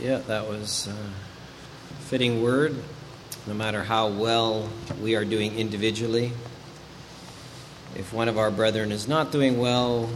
[0.00, 2.76] Yeah, that was uh, a fitting word.
[3.48, 4.70] No matter how well
[5.02, 6.30] we are doing individually,
[7.96, 10.08] if one of our brethren is not doing well,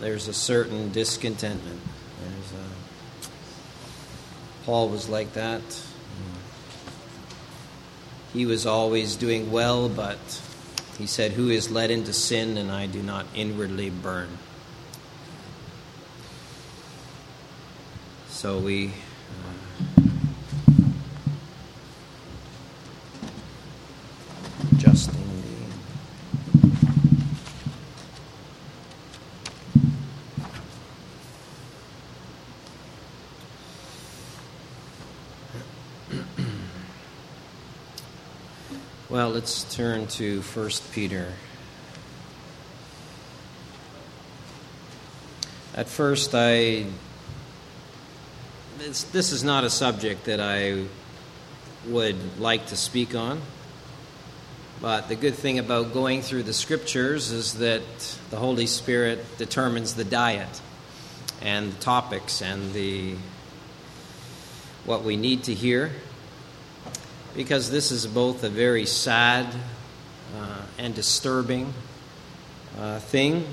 [0.00, 1.80] there's a certain discontentment.
[2.24, 2.66] A,
[4.64, 5.62] Paul was like that.
[8.32, 10.18] He was always doing well, but
[10.98, 14.38] he said, Who is led into sin, and I do not inwardly burn.
[18.38, 18.86] So we.
[18.86, 18.92] Uh,
[24.70, 25.42] adjusting
[36.12, 36.44] the.
[39.10, 41.32] Well, let's turn to First Peter.
[45.74, 46.86] At first, I
[48.78, 50.84] this, this is not a subject that I
[51.86, 53.40] would like to speak on.
[54.80, 57.82] But the good thing about going through the scriptures is that
[58.30, 60.60] the Holy Spirit determines the diet
[61.42, 63.16] and the topics and the
[64.84, 65.90] what we need to hear
[67.36, 69.46] because this is both a very sad
[70.36, 71.72] uh, and disturbing
[72.78, 73.44] uh, thing,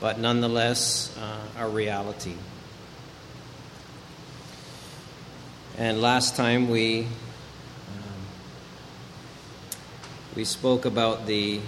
[0.00, 2.34] but nonetheless uh, a reality.
[5.76, 7.08] And last time we um,
[10.36, 11.58] we spoke about the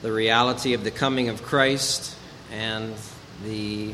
[0.00, 2.16] the reality of the coming of Christ
[2.50, 2.94] and
[3.44, 3.92] the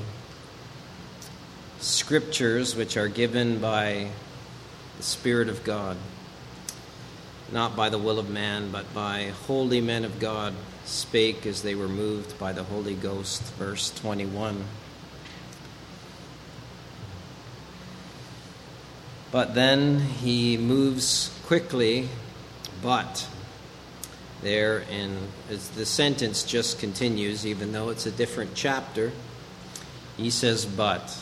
[1.80, 4.06] scriptures which are given by
[4.96, 5.96] the Spirit of God,
[7.50, 10.54] not by the will of man, but by holy men of God,
[10.84, 13.42] spake as they were moved by the Holy Ghost.
[13.54, 14.62] Verse 21.
[19.32, 22.10] But then he moves quickly,
[22.82, 23.26] but
[24.42, 25.16] there in
[25.48, 29.10] the sentence just continues, even though it's a different chapter.
[30.18, 31.16] He says, But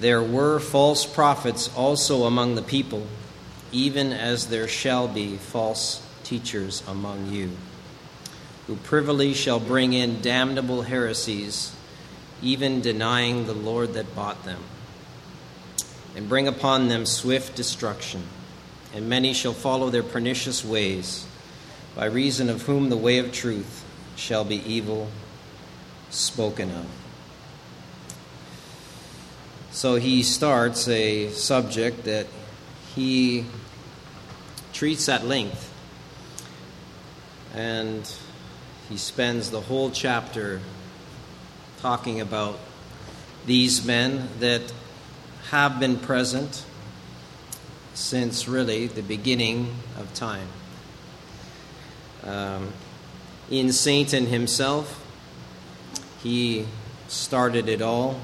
[0.00, 3.06] there were false prophets also among the people,
[3.70, 7.52] even as there shall be false teachers among you,
[8.66, 11.72] who privily shall bring in damnable heresies,
[12.42, 14.64] even denying the Lord that bought them
[16.16, 18.22] and bring upon them swift destruction.
[18.94, 21.26] And many shall follow their pernicious ways,
[21.94, 23.84] by reason of whom the way of truth
[24.16, 25.08] shall be evil
[26.10, 26.86] spoken of.
[29.70, 32.26] So he starts a subject that
[32.94, 33.46] he
[34.72, 35.72] treats at length.
[37.54, 38.10] And
[38.88, 40.60] he spends the whole chapter
[41.80, 42.58] talking about
[43.46, 44.72] these men that
[45.48, 46.64] have been present
[47.94, 50.48] since really the beginning of time.
[52.22, 52.72] Um,
[53.50, 55.04] in Satan himself,
[56.22, 56.66] he
[57.08, 58.20] started it all,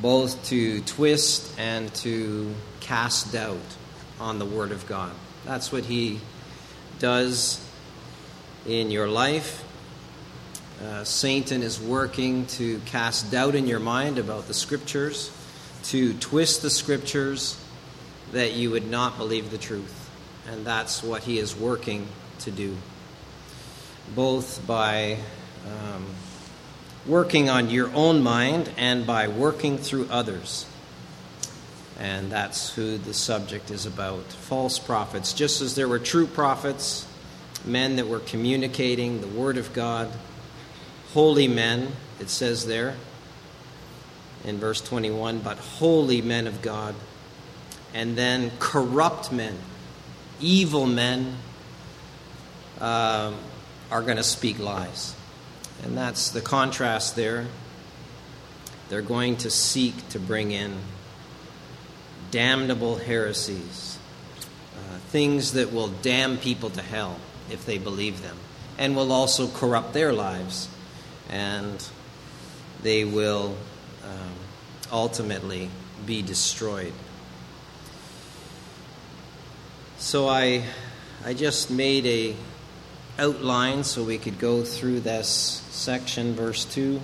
[0.00, 3.58] both to twist and to cast doubt
[4.18, 5.12] on the Word of God.
[5.44, 6.20] That's what he
[6.98, 7.64] does
[8.66, 9.62] in your life.
[10.84, 15.30] Uh, Satan is working to cast doubt in your mind about the Scriptures
[15.84, 17.58] to twist the scriptures
[18.32, 20.10] that you would not believe the truth.
[20.50, 22.06] And that's what he is working
[22.40, 22.76] to do,
[24.14, 25.18] both by
[25.66, 26.04] um,
[27.06, 30.66] working on your own mind and by working through others.
[31.98, 35.32] And that's who the subject is about false prophets.
[35.32, 37.06] Just as there were true prophets,
[37.64, 40.10] men that were communicating the Word of God,
[41.14, 42.96] holy men, it says there,
[44.44, 46.94] in verse 21 but holy men of God,
[47.94, 49.56] and then corrupt men,
[50.40, 51.36] evil men
[52.80, 53.36] um,
[53.90, 55.14] are going to speak lies.
[55.84, 57.46] And that's the contrast there.
[58.88, 60.76] They're going to seek to bring in
[62.32, 63.98] damnable heresies,
[64.74, 68.36] uh, things that will damn people to hell if they believe them,
[68.78, 70.68] and will also corrupt their lives.
[71.30, 71.86] And
[72.82, 73.56] they will
[74.04, 74.34] um,
[74.92, 75.70] ultimately
[76.06, 76.92] be destroyed.
[79.98, 80.64] So I,
[81.24, 82.36] I just made a
[83.18, 87.00] outline so we could go through this section, verse 2.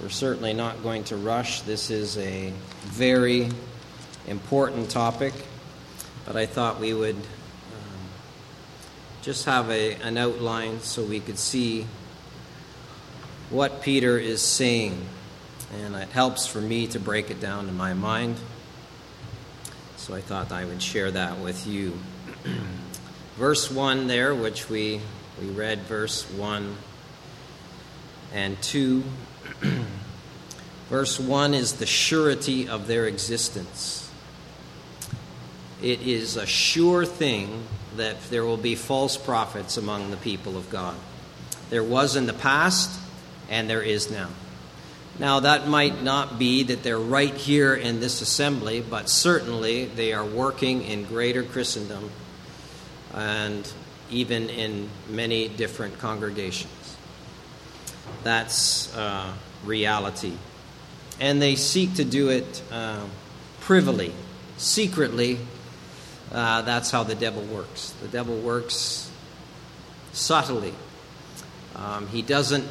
[0.00, 1.60] We're certainly not going to rush.
[1.62, 2.52] This is a
[2.84, 3.50] very
[4.26, 5.34] important topic,
[6.24, 8.08] but I thought we would um,
[9.20, 11.86] just have a, an outline so we could see
[13.50, 15.06] what Peter is saying
[15.72, 18.36] and it helps for me to break it down in my mind.
[19.96, 21.98] So I thought I would share that with you.
[23.36, 25.00] verse 1 there, which we,
[25.40, 26.76] we read, verse 1
[28.32, 29.04] and 2.
[30.88, 34.10] verse 1 is the surety of their existence.
[35.80, 37.64] It is a sure thing
[37.96, 40.96] that there will be false prophets among the people of God.
[41.70, 42.99] There was in the past,
[43.50, 44.28] and there is now.
[45.18, 50.14] Now, that might not be that they're right here in this assembly, but certainly they
[50.14, 52.10] are working in greater Christendom
[53.12, 53.70] and
[54.10, 56.96] even in many different congregations.
[58.22, 59.32] That's uh,
[59.64, 60.32] reality.
[61.20, 63.04] And they seek to do it uh,
[63.60, 64.12] privily,
[64.56, 65.38] secretly.
[66.32, 67.90] Uh, that's how the devil works.
[68.00, 69.10] The devil works
[70.12, 70.72] subtly.
[71.76, 72.66] Um, he doesn't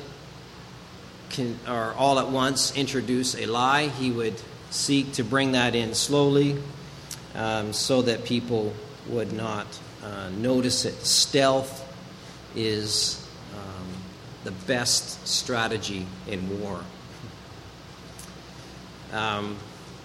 [1.30, 3.88] can, or all at once introduce a lie.
[3.88, 4.36] He would
[4.70, 6.58] seek to bring that in slowly
[7.36, 8.74] um, so that people
[9.08, 9.68] would not
[10.04, 10.96] uh, notice it.
[11.06, 11.86] Stealth
[12.56, 13.88] is um,
[14.44, 16.82] the best strategy in war.
[19.12, 19.58] Um,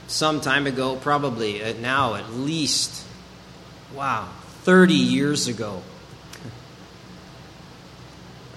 [0.07, 3.05] some time ago, probably uh, now at least,
[3.95, 4.29] wow,
[4.63, 5.83] 30 years ago,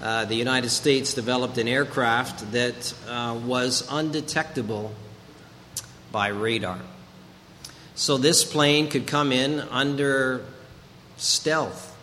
[0.00, 4.92] uh, the United States developed an aircraft that uh, was undetectable
[6.12, 6.78] by radar.
[7.94, 10.44] So this plane could come in under
[11.16, 11.96] stealth.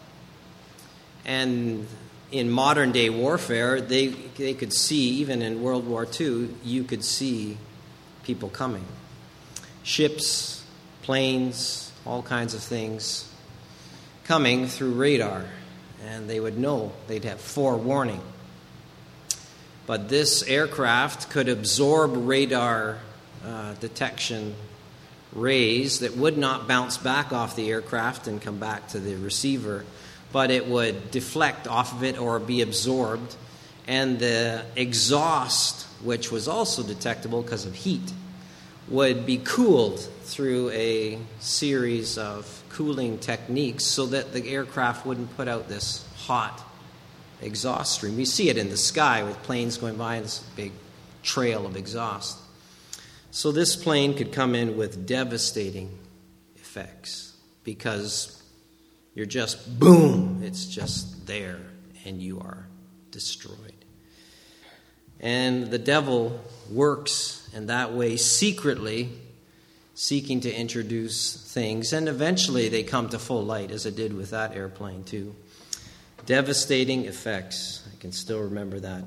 [1.26, 1.88] And
[2.32, 7.04] in modern day warfare, they, they could see, even in World War II, you could
[7.04, 7.58] see
[8.24, 8.84] people coming.
[9.84, 10.64] Ships,
[11.02, 13.32] planes, all kinds of things
[14.26, 15.46] coming through radar
[16.06, 18.22] and they would know, they'd have forewarning.
[19.88, 23.00] But this aircraft could absorb radar
[23.46, 24.56] uh, detection
[25.34, 29.86] rays that would not bounce back off the aircraft and come back to the receiver,
[30.32, 33.36] but it would deflect off of it or be absorbed.
[33.88, 38.14] And the exhaust, which was also detectable because of heat,
[38.88, 45.48] would be cooled through a series of cooling techniques so that the aircraft wouldn't put
[45.48, 46.62] out this hot
[47.42, 48.18] exhaust stream.
[48.18, 50.74] We see it in the sky with planes going by and this big
[51.24, 52.38] trail of exhaust.
[53.32, 55.98] So this plane could come in with devastating
[56.58, 57.34] effects
[57.64, 58.44] because
[59.14, 61.62] you're just boom, it's just there
[62.04, 62.68] and you are
[63.12, 63.86] destroyed.
[65.22, 69.12] And the devil works in that way secretly
[69.96, 74.32] seeking to introduce things, and eventually they come to full light, as it did with
[74.32, 75.34] that airplane, too.
[76.26, 77.88] Devastating effects.
[77.92, 79.06] I can still remember that.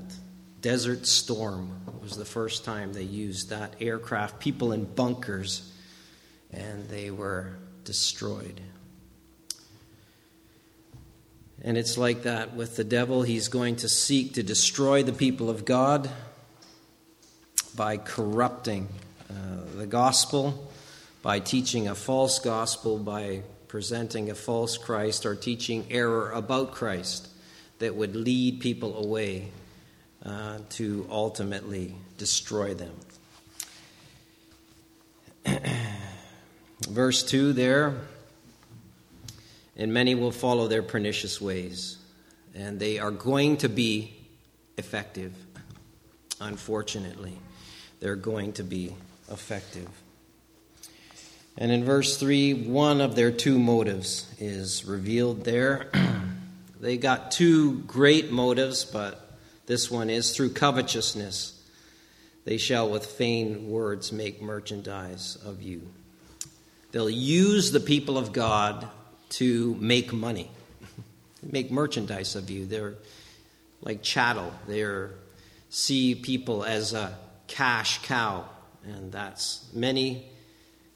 [0.61, 1.69] Desert Storm
[2.01, 5.71] was the first time they used that aircraft, people in bunkers,
[6.51, 8.59] and they were destroyed.
[11.61, 13.21] And it's like that with the devil.
[13.21, 16.09] He's going to seek to destroy the people of God
[17.75, 18.87] by corrupting
[19.29, 19.33] uh,
[19.75, 20.68] the gospel
[21.21, 27.27] by teaching a false gospel, by presenting a false Christ, or teaching error about Christ
[27.79, 29.51] that would lead people away
[30.25, 32.95] uh, to ultimately destroy them.
[36.89, 37.95] Verse 2 there,
[39.75, 41.97] and many will follow their pernicious ways,
[42.53, 44.13] and they are going to be
[44.77, 45.33] effective.
[46.41, 47.37] Unfortunately,
[47.99, 48.95] they're going to be
[49.29, 49.87] effective.
[51.61, 55.91] And in verse 3, one of their two motives is revealed there.
[56.79, 59.29] they got two great motives, but
[59.65, 61.61] this one is through covetousness.
[62.45, 65.81] They shall with feigned words make merchandise of you.
[66.93, 68.87] They'll use the people of God
[69.31, 70.49] to make money,
[71.43, 72.65] make merchandise of you.
[72.67, 72.95] They're
[73.81, 74.53] like chattel.
[74.65, 74.85] They
[75.69, 78.45] see people as a cash cow,
[78.85, 80.25] and that's many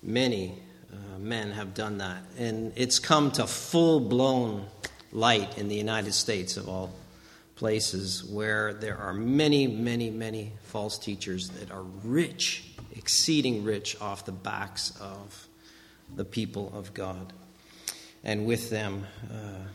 [0.03, 0.59] Many
[0.91, 2.23] uh, men have done that.
[2.37, 4.65] And it's come to full blown
[5.13, 6.93] light in the United States, of all
[7.55, 14.25] places, where there are many, many, many false teachers that are rich, exceeding rich, off
[14.25, 15.47] the backs of
[16.15, 17.31] the people of God.
[18.23, 19.67] And with them, uh,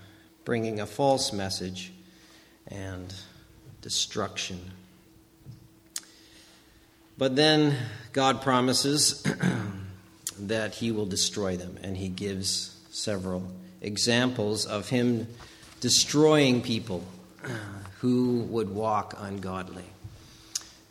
[0.45, 1.93] bringing a false message
[2.67, 3.15] and
[3.81, 4.61] destruction.
[7.17, 7.77] But then
[8.13, 9.25] God promises
[10.47, 11.79] that he will destroy them.
[11.83, 13.47] And he gives several
[13.81, 15.29] examples of him
[15.81, 17.05] destroying people
[18.01, 19.85] who would walk ungodly.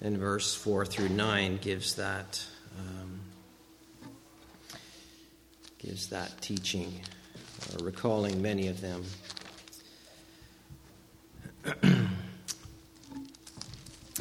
[0.01, 2.43] And verse 4 through 9 gives that,
[2.77, 3.19] um,
[5.79, 7.01] gives that teaching,
[7.73, 9.03] uh, recalling many of them.
[11.83, 12.09] and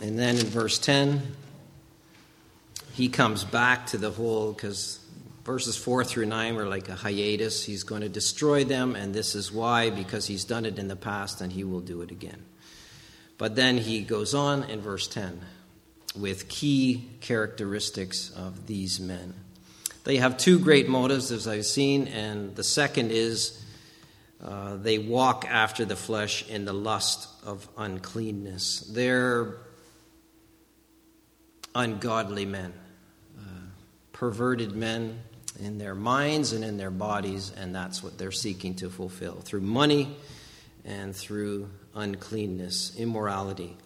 [0.01, 1.21] then in verse 10,
[2.93, 5.06] he comes back to the whole, because
[5.47, 7.65] verses 4 through 9 were like a hiatus.
[7.65, 10.97] He's going to destroy them, and this is why, because he's done it in the
[10.97, 12.45] past and he will do it again.
[13.39, 15.41] But then he goes on in verse 10
[16.19, 19.35] with key characteristics of these men.
[20.03, 23.63] They have two great motives, as I've seen, and the second is
[24.43, 28.81] uh, they walk after the flesh in the lust of uncleanness.
[28.81, 29.59] They're
[31.73, 32.73] ungodly men,
[33.39, 33.43] uh,
[34.13, 35.21] perverted men
[35.61, 39.61] in their minds and in their bodies, and that's what they're seeking to fulfill through
[39.61, 40.17] money
[40.85, 43.77] and through uncleanness, immorality.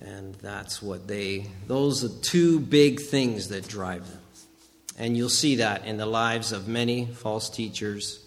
[0.00, 4.20] And that's what they, those are two big things that drive them.
[4.98, 8.24] And you'll see that in the lives of many false teachers.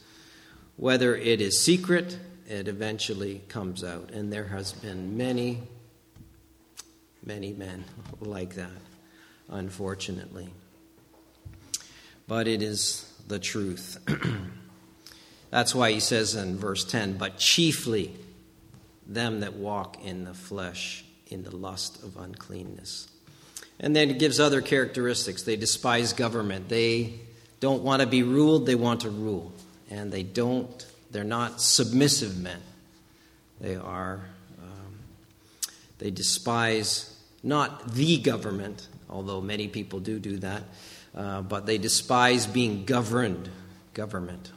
[0.75, 2.17] Whether it is secret,
[2.48, 4.12] it eventually comes out.
[4.12, 5.63] And there has been many,
[7.25, 7.84] many men
[8.20, 8.72] like that,
[9.50, 10.50] unfortunately.
[12.27, 13.98] But it is the truth.
[15.50, 18.13] That's why he says in verse 10, but chiefly
[19.07, 23.07] them that walk in the flesh in the lust of uncleanness.
[23.79, 25.43] And then it gives other characteristics.
[25.43, 26.67] They despise government.
[26.67, 27.13] They
[27.60, 29.51] don't want to be ruled, they want to rule.
[29.89, 32.60] And they don't, they're not submissive men.
[33.62, 34.22] They are,
[34.62, 35.00] um,
[35.98, 40.63] they despise not the government, although many people do do that,
[41.17, 43.50] uh, but they despise being governed,
[43.95, 44.51] government.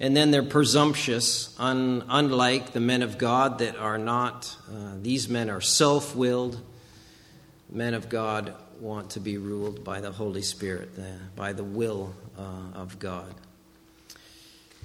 [0.00, 5.28] And then they're presumptuous, un, unlike the men of God that are not, uh, these
[5.28, 6.58] men are self willed.
[7.70, 12.14] Men of God want to be ruled by the Holy Spirit, the, by the will
[12.38, 13.34] uh, of God.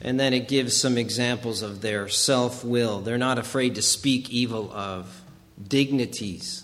[0.01, 2.99] And then it gives some examples of their self will.
[2.99, 5.21] They're not afraid to speak evil of
[5.65, 6.63] dignities.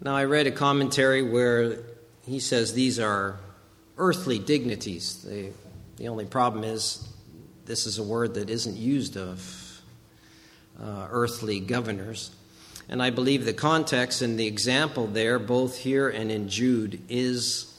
[0.00, 1.78] Now, I read a commentary where
[2.28, 3.38] he says these are
[3.96, 5.22] earthly dignities.
[5.22, 5.52] They
[5.98, 7.06] the only problem is
[7.64, 9.82] this is a word that isn't used of
[10.80, 12.30] uh, earthly governors.
[12.88, 17.76] And I believe the context and the example there, both here and in Jude, is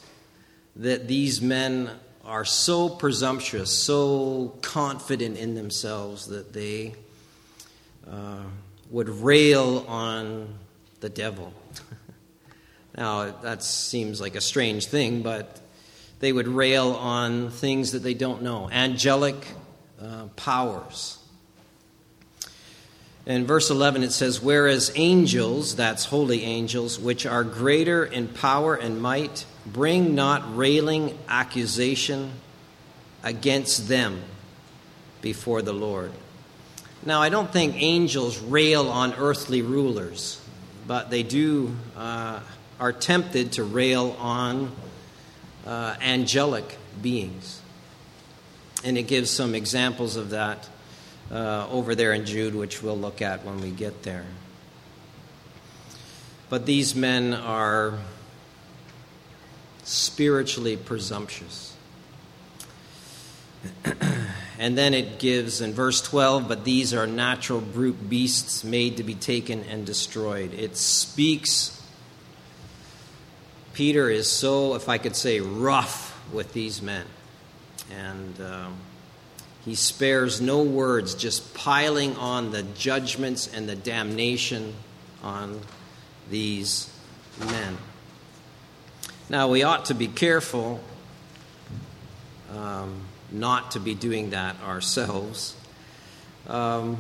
[0.76, 1.90] that these men
[2.26, 6.94] are so presumptuous, so confident in themselves that they
[8.06, 8.44] uh,
[8.92, 10.54] would rail on
[11.00, 11.54] the devil.
[13.00, 15.62] Now, that seems like a strange thing, but
[16.20, 19.38] they would rail on things that they don't know, angelic
[20.02, 21.18] uh, powers.
[23.26, 28.76] In verse 11, it says, Whereas angels, that's holy angels, which are greater in power
[28.76, 32.34] and might, bring not railing accusation
[33.24, 34.22] against them
[35.22, 36.12] before the Lord.
[37.06, 40.42] Now, I don't think angels rail on earthly rulers,
[40.86, 42.42] but they do uh,
[42.80, 44.72] are tempted to rail on
[45.66, 47.62] uh, angelic beings.
[48.84, 50.70] And it gives some examples of that
[51.32, 54.26] uh, over there in Jude, which we'll look at when we get there.
[56.50, 58.00] But these men are
[59.84, 61.76] spiritually presumptuous.
[64.58, 69.04] and then it gives in verse 12, but these are natural brute beasts made to
[69.04, 70.54] be taken and destroyed.
[70.54, 71.79] It speaks
[73.80, 77.06] Peter is so, if I could say, rough with these men.
[77.90, 78.76] And um,
[79.64, 84.74] he spares no words, just piling on the judgments and the damnation
[85.24, 85.62] on
[86.30, 86.94] these
[87.40, 87.78] men.
[89.30, 90.82] Now, we ought to be careful
[92.54, 93.00] um,
[93.32, 95.56] not to be doing that ourselves.
[96.48, 96.98] Um,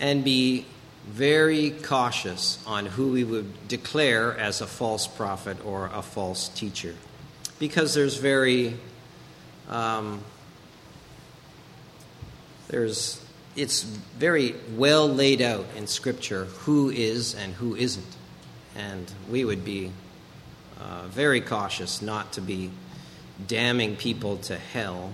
[0.00, 0.64] and be
[1.04, 6.94] very cautious on who we would declare as a false prophet or a false teacher.
[7.58, 8.74] Because there's very
[9.68, 10.22] um,
[12.68, 18.16] there's it's very well laid out in scripture who is and who isn't.
[18.74, 19.92] And we would be
[20.80, 22.70] uh, very cautious not to be
[23.46, 25.10] damning people to hell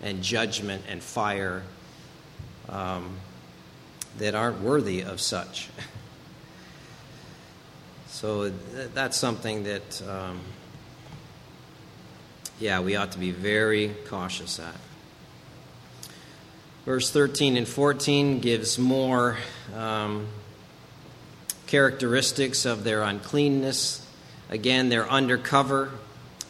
[0.00, 1.62] and judgment and fire
[2.68, 3.16] um,
[4.18, 5.68] that aren't worthy of such.
[8.22, 10.38] So that's something that, um,
[12.60, 14.76] yeah, we ought to be very cautious at.
[16.84, 19.38] Verse 13 and 14 gives more
[19.74, 20.28] um,
[21.66, 24.06] characteristics of their uncleanness.
[24.50, 25.90] Again, they're undercover.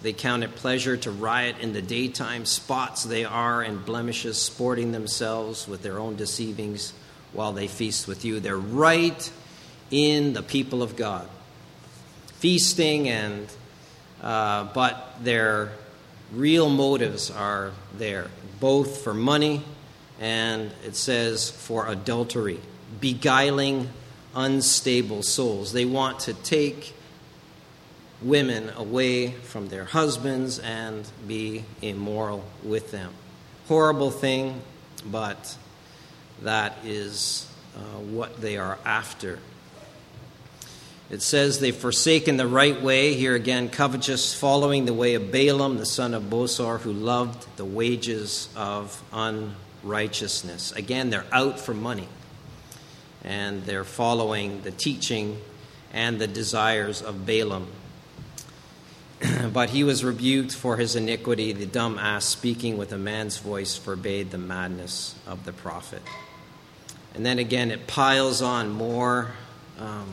[0.03, 2.45] They count it pleasure to riot in the daytime.
[2.45, 6.93] Spots they are and blemishes, sporting themselves with their own deceivings
[7.33, 8.41] while they feast with you.
[8.41, 9.31] They're right
[9.91, 11.29] in the people of God,
[12.39, 13.49] feasting and
[14.23, 15.73] uh, but their
[16.33, 18.29] real motives are there,
[18.61, 19.63] both for money
[20.21, 22.61] and it says for adultery,
[23.01, 23.89] beguiling
[24.37, 25.73] unstable souls.
[25.73, 26.95] They want to take
[28.23, 33.13] women away from their husbands and be immoral with them.
[33.67, 34.63] Horrible thing,
[35.05, 35.57] but
[36.43, 37.47] that is
[37.77, 39.39] uh, what they are after.
[41.11, 43.15] It says they've forsaken the right way.
[43.15, 47.67] Here again, covetous, following the way of Balaam, the son of Bosor, who loved the
[47.67, 50.73] wages of unrighteousness.
[50.73, 52.09] Again, they're out for money
[53.25, 55.39] and they're following the teaching
[55.93, 57.67] and the desires of Balaam.
[59.53, 61.53] but he was rebuked for his iniquity.
[61.53, 66.03] The dumb ass, speaking with a man's voice, forbade the madness of the prophet.
[67.15, 69.33] And then again, it piles on more
[69.79, 70.09] um,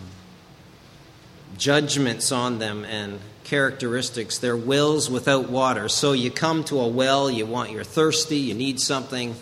[1.58, 4.38] judgments on them and characteristics.
[4.38, 5.90] They're wells without water.
[5.90, 9.36] So you come to a well, you want, you're thirsty, you need something,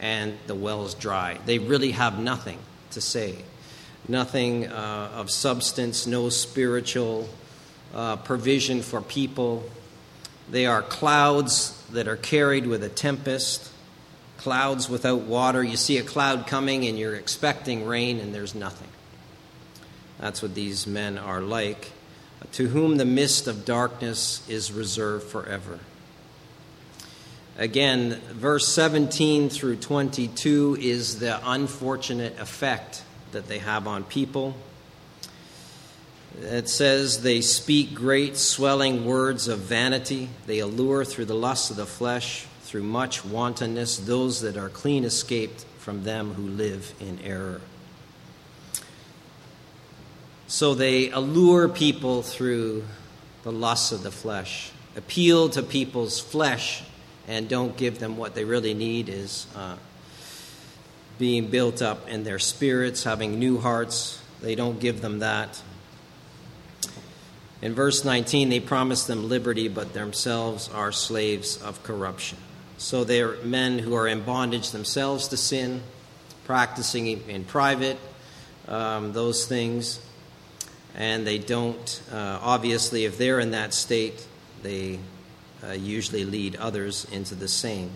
[0.00, 1.38] and the well's dry.
[1.46, 2.58] They really have nothing
[2.90, 3.36] to say.
[4.08, 7.28] Nothing uh, of substance, no spiritual
[7.94, 9.68] uh, provision for people.
[10.50, 13.70] They are clouds that are carried with a tempest,
[14.42, 15.62] clouds without water.
[15.62, 18.88] You see a cloud coming and you're expecting rain, and there's nothing.
[20.18, 21.92] That's what these men are like,
[22.52, 25.78] to whom the mist of darkness is reserved forever.
[27.58, 34.56] Again, verse 17 through 22 is the unfortunate effect that they have on people.
[36.40, 40.30] It says they speak great swelling words of vanity.
[40.46, 45.04] They allure through the lust of the flesh, through much wantonness, those that are clean
[45.04, 47.60] escaped from them who live in error.
[50.46, 52.84] So they allure people through
[53.42, 56.82] the lusts of the flesh, appeal to people's flesh
[57.28, 59.76] and don't give them what they really need is uh,
[61.18, 64.18] being built up in their spirits, having new hearts.
[64.40, 65.60] They don't give them that.
[67.60, 72.38] In verse 19, they promise them liberty, but themselves are slaves of corruption.
[72.82, 75.82] So they're men who are in bondage themselves to sin,
[76.44, 77.96] practicing in private
[78.66, 80.04] um, those things.
[80.96, 84.26] And they don't, uh, obviously, if they're in that state,
[84.64, 84.98] they
[85.62, 87.92] uh, usually lead others into the same.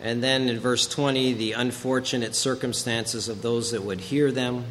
[0.00, 4.64] And then in verse 20, the unfortunate circumstances of those that would hear them.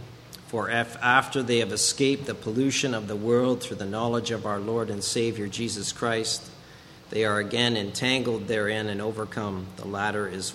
[0.48, 4.46] For if after they have escaped the pollution of the world through the knowledge of
[4.46, 6.50] our Lord and Savior Jesus Christ,
[7.14, 9.68] they are again entangled therein and overcome.
[9.76, 10.52] The latter is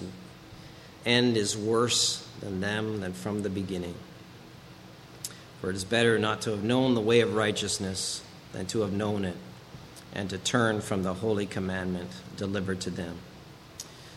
[1.07, 3.95] end is worse than them than from the beginning.
[5.61, 8.93] For it is better not to have known the way of righteousness than to have
[8.93, 9.37] known it
[10.13, 13.19] and to turn from the holy commandment delivered to them.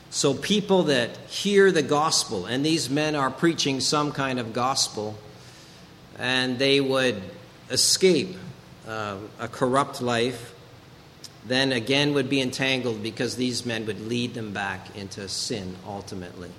[0.10, 5.16] So, people that hear the gospel, and these men are preaching some kind of gospel,
[6.18, 7.22] and they would
[7.70, 8.36] escape
[8.88, 10.51] uh, a corrupt life,
[11.46, 16.52] then again would be entangled because these men would lead them back into sin ultimately,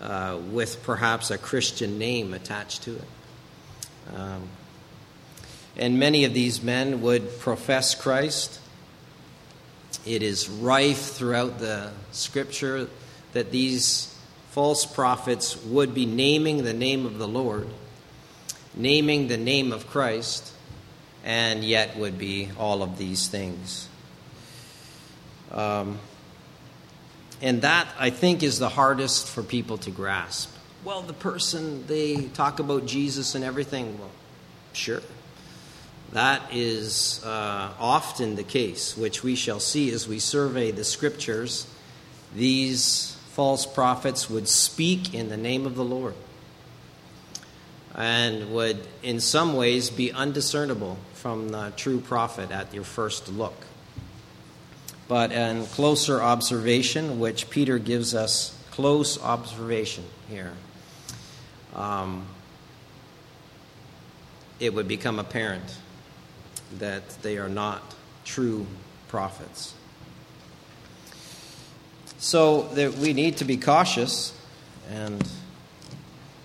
[0.00, 4.14] uh, with perhaps a Christian name attached to it.
[4.14, 4.48] Um,
[5.76, 8.60] and many of these men would profess Christ.
[10.04, 12.88] It is rife throughout the scripture
[13.32, 14.14] that these
[14.50, 17.68] false prophets would be naming the name of the Lord,
[18.74, 20.52] naming the name of Christ,
[21.24, 23.88] and yet would be all of these things.
[25.50, 25.98] Um,
[27.40, 30.50] and that, I think, is the hardest for people to grasp.
[30.84, 33.98] Well, the person, they talk about Jesus and everything.
[33.98, 34.10] Well,
[34.72, 35.02] sure.
[36.12, 41.66] That is uh, often the case, which we shall see as we survey the scriptures.
[42.34, 46.14] These false prophets would speak in the name of the Lord
[47.94, 53.54] and would, in some ways, be undiscernible from the true prophet at your first look.
[55.06, 60.50] But in closer observation, which Peter gives us close observation here,
[61.76, 62.26] um,
[64.58, 65.76] it would become apparent
[66.80, 68.66] that they are not true
[69.06, 69.74] prophets.
[72.18, 74.36] So that we need to be cautious
[74.90, 75.24] and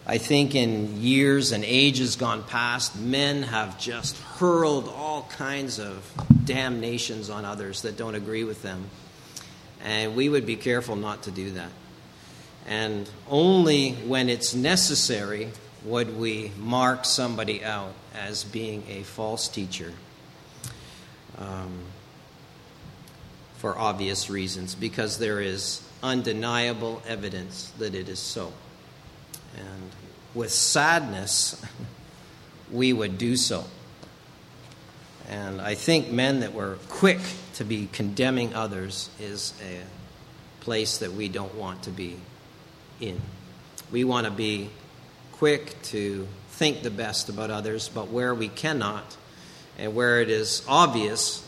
[0.10, 6.10] I think in years and ages gone past, men have just hurled all kinds of
[6.46, 8.86] damnations on others that don't agree with them.
[9.84, 11.72] And we would be careful not to do that.
[12.66, 15.50] And only when it's necessary
[15.84, 19.92] would we mark somebody out as being a false teacher
[21.38, 21.80] um,
[23.58, 28.54] for obvious reasons, because there is undeniable evidence that it is so.
[29.58, 29.92] And
[30.34, 31.62] with sadness,
[32.72, 33.66] we would do so.
[35.30, 37.20] And I think men that were quick
[37.56, 39.82] to be condemning others is a
[40.64, 42.18] place that we don't want to be
[43.02, 43.22] in.
[43.92, 44.70] We want to be
[45.34, 49.18] quick to think the best about others, but where we cannot
[49.78, 51.46] and where it is obvious,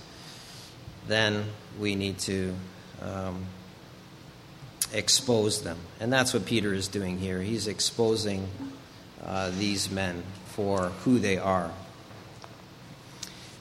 [1.08, 1.46] then
[1.80, 2.54] we need to
[3.02, 3.46] um,
[4.94, 5.78] expose them.
[6.00, 7.42] And that's what Peter is doing here.
[7.42, 8.48] He's exposing
[9.24, 11.72] uh, these men for who they are.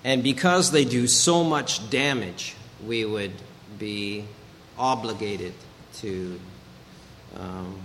[0.04, 2.54] And because they do so much damage,
[2.86, 3.32] we would
[3.78, 4.24] be
[4.78, 5.54] obligated
[5.94, 6.40] to
[7.36, 7.80] um,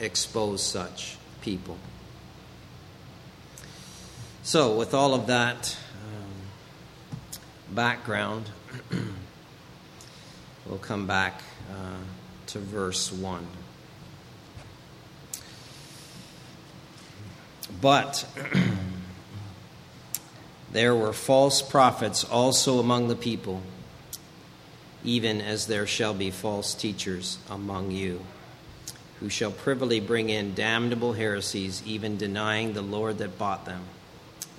[0.00, 1.76] expose such people.
[4.42, 8.48] So, with all of that um, background,
[10.66, 11.98] we'll come back uh,
[12.48, 13.46] to verse 1.
[17.80, 18.26] But
[20.72, 23.62] there were false prophets also among the people,
[25.04, 28.22] even as there shall be false teachers among you,
[29.20, 33.82] who shall privily bring in damnable heresies, even denying the Lord that bought them,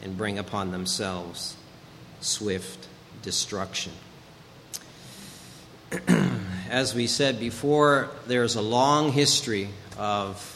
[0.02, 1.56] and bring upon themselves
[2.22, 2.88] swift
[3.22, 3.94] destruction.
[6.70, 10.56] as we said before, there's a long history of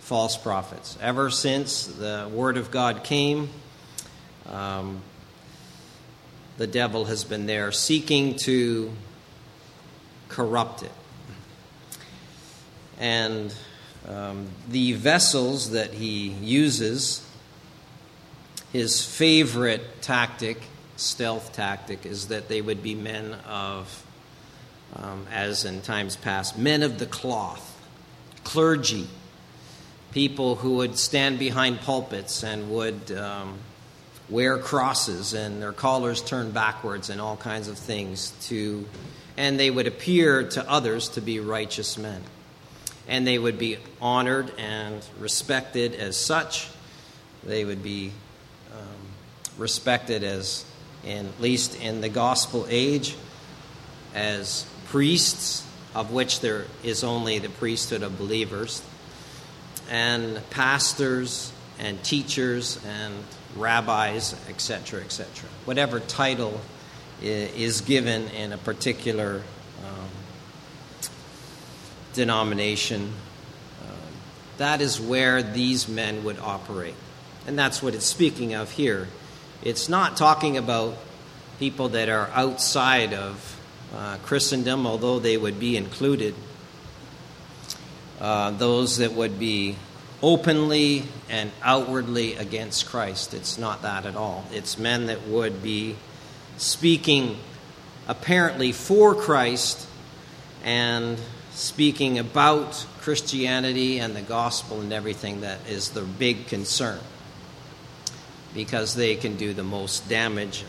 [0.00, 0.96] false prophets.
[1.00, 3.48] Ever since the Word of God came,
[4.48, 5.02] um,
[6.58, 8.92] the devil has been there seeking to
[10.28, 10.92] corrupt it.
[13.00, 13.52] And
[14.08, 17.28] um, the vessels that he uses,
[18.72, 20.62] his favorite tactic,
[20.94, 24.05] stealth tactic, is that they would be men of,
[24.94, 27.72] um, as in times past, men of the cloth,
[28.44, 29.08] clergy
[30.12, 33.58] people who would stand behind pulpits and would um,
[34.30, 38.86] wear crosses and their collars turned backwards and all kinds of things to
[39.36, 42.22] and they would appear to others to be righteous men.
[43.08, 46.68] And they would be honored and respected as such.
[47.44, 48.12] They would be
[48.72, 48.96] um,
[49.58, 50.64] respected as
[51.04, 53.14] in, at least in the gospel age
[54.14, 54.66] as
[54.96, 55.62] priests
[55.94, 58.82] of which there is only the priesthood of believers
[59.90, 63.12] and pastors and teachers and
[63.56, 65.50] rabbis, etc., etc.
[65.66, 66.62] Whatever title
[67.20, 69.42] is given in a particular
[69.84, 70.08] um,
[72.14, 73.12] denomination,
[73.82, 73.92] uh,
[74.56, 76.94] that is where these men would operate.
[77.46, 79.08] And that's what it's speaking of here.
[79.62, 80.96] It's not talking about
[81.58, 83.55] people that are outside of
[83.96, 86.34] uh, Christendom, although they would be included
[88.20, 89.76] uh, those that would be
[90.22, 93.34] openly and outwardly against Christ.
[93.34, 94.44] It's not that at all.
[94.52, 95.96] It's men that would be
[96.56, 97.38] speaking
[98.08, 99.86] apparently for Christ
[100.64, 101.18] and
[101.52, 106.98] speaking about Christianity and the gospel and everything that is the big concern
[108.54, 110.64] because they can do the most damage.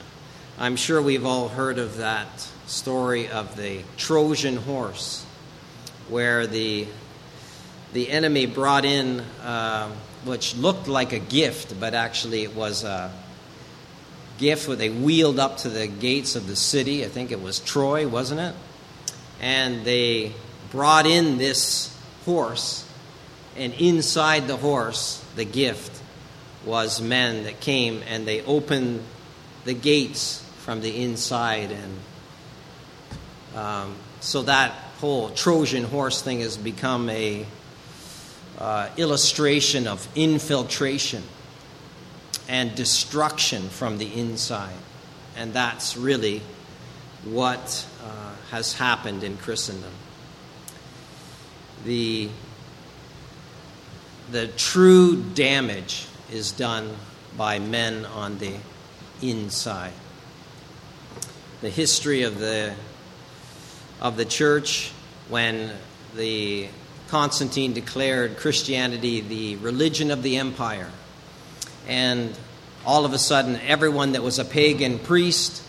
[0.60, 5.26] I'm sure we've all heard of that story of the Trojan horse
[6.10, 6.88] where the
[7.94, 9.90] the enemy brought in, uh,
[10.26, 13.12] which looked like a gift, but actually it was a
[14.38, 17.06] gift where they wheeled up to the gates of the city.
[17.06, 18.54] I think it was Troy, wasn't it?
[19.40, 20.34] And they
[20.70, 22.86] brought in this horse,
[23.56, 26.02] and inside the horse, the gift
[26.66, 29.02] was men that came and they opened
[29.64, 32.00] the gates from the inside and
[33.58, 37.46] um, so that whole trojan horse thing has become a
[38.60, 41.24] uh, illustration of infiltration
[42.48, 44.76] and destruction from the inside.
[45.36, 46.42] And that's really
[47.24, 49.92] what uh, has happened in Christendom.
[51.84, 52.30] The,
[54.32, 56.96] the true damage is done
[57.36, 58.56] by men on the
[59.22, 59.94] inside.
[61.62, 62.74] The history of the,
[64.00, 64.92] of the church
[65.30, 65.72] when
[66.16, 66.68] the
[67.08, 70.90] Constantine declared Christianity the religion of the empire.
[71.88, 72.38] And
[72.86, 75.64] all of a sudden, everyone that was a pagan priest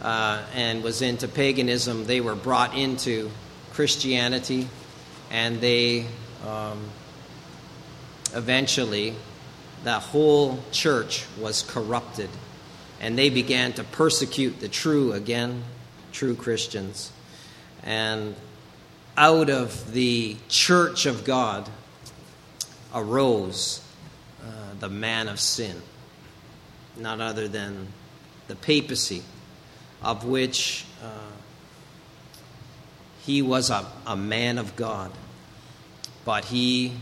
[0.00, 3.30] uh, and was into paganism, they were brought into
[3.72, 4.68] Christianity,
[5.30, 6.06] and they
[6.46, 6.88] um,
[8.34, 9.14] eventually,
[9.84, 12.30] that whole church was corrupted,
[13.00, 15.64] and they began to persecute the true again,
[16.12, 17.12] true Christians.
[17.82, 18.34] And
[19.16, 21.68] out of the church of God
[22.94, 23.82] arose
[24.42, 25.76] uh, the man of sin,
[26.96, 27.88] not other than
[28.48, 29.22] the papacy,
[30.02, 31.32] of which uh,
[33.20, 35.12] he was a, a man of God,
[36.24, 36.92] but he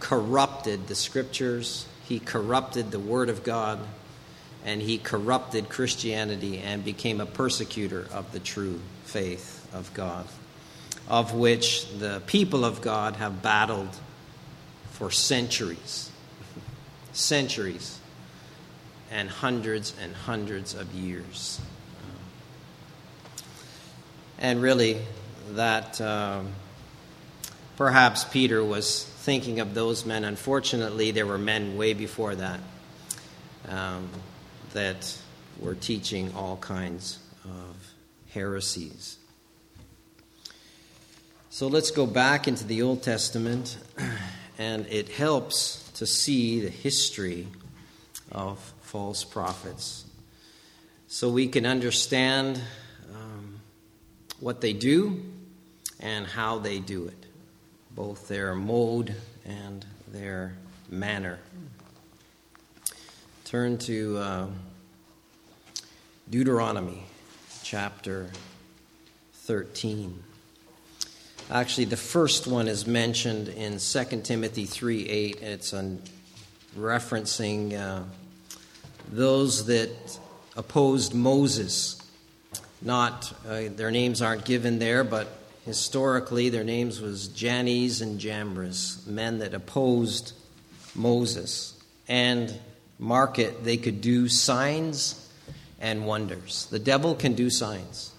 [0.00, 3.78] corrupted the scriptures, he corrupted the Word of God,
[4.64, 10.26] and he corrupted Christianity and became a persecutor of the true faith of God,
[11.08, 13.96] of which the people of God have battled
[14.92, 16.10] for centuries.
[17.12, 18.00] centuries
[19.10, 21.60] and hundreds and hundreds of years.
[24.38, 24.98] And really,
[25.52, 26.48] that um,
[27.76, 30.24] perhaps Peter was thinking of those men.
[30.24, 32.60] Unfortunately, there were men way before that
[33.68, 34.08] um,
[34.74, 35.18] that
[35.58, 37.76] were teaching all kinds of
[38.30, 39.16] heresies.
[41.56, 43.78] So let's go back into the Old Testament,
[44.58, 47.46] and it helps to see the history
[48.30, 50.04] of false prophets
[51.08, 52.60] so we can understand
[53.10, 53.58] um,
[54.38, 55.24] what they do
[55.98, 57.24] and how they do it,
[57.92, 59.16] both their mode
[59.46, 60.58] and their
[60.90, 61.38] manner.
[63.46, 64.46] Turn to uh,
[66.28, 67.04] Deuteronomy
[67.62, 68.28] chapter
[69.32, 70.22] 13.
[71.48, 75.42] Actually, the first one is mentioned in 2 Timothy 3 8.
[75.42, 76.02] It's on
[76.76, 78.02] referencing uh,
[79.12, 80.18] those that
[80.56, 82.02] opposed Moses.
[82.82, 85.28] Not, uh, their names aren't given there, but
[85.64, 90.32] historically their names was Jannes and Jambres, men that opposed
[90.96, 91.80] Moses.
[92.08, 92.52] And
[92.98, 95.30] mark it, they could do signs
[95.80, 96.66] and wonders.
[96.72, 98.12] The devil can do signs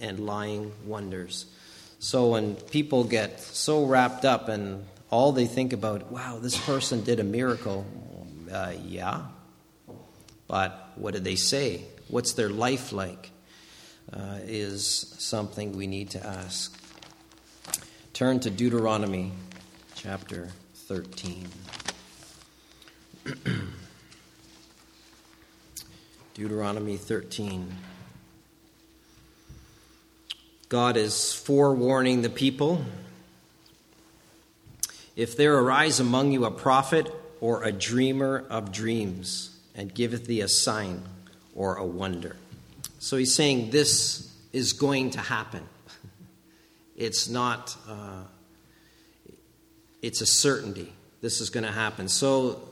[0.00, 1.51] and lying wonders.
[2.02, 7.04] So when people get so wrapped up and all they think about, wow, this person
[7.04, 7.86] did a miracle,
[8.50, 9.26] uh, yeah,
[10.48, 11.84] but what did they say?
[12.08, 13.30] What's their life like?
[14.12, 16.76] Uh, is something we need to ask.
[18.12, 19.30] Turn to Deuteronomy
[19.94, 21.46] chapter 13.
[26.34, 27.76] Deuteronomy 13.
[30.72, 32.82] God is forewarning the people.
[35.16, 40.40] If there arise among you a prophet or a dreamer of dreams, and giveth thee
[40.40, 41.02] a sign
[41.54, 42.36] or a wonder.
[43.00, 45.62] So he's saying this is going to happen.
[46.96, 48.22] It's not, uh,
[50.00, 50.90] it's a certainty.
[51.20, 52.08] This is going to happen.
[52.08, 52.66] So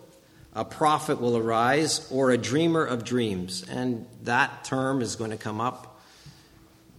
[0.54, 3.62] a prophet will arise or a dreamer of dreams.
[3.68, 5.89] And that term is going to come up.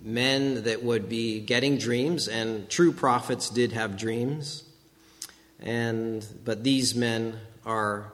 [0.04, 4.64] Men that would be getting dreams, and true prophets did have dreams.
[5.60, 8.12] And, but these men are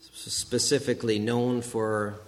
[0.00, 2.20] specifically known for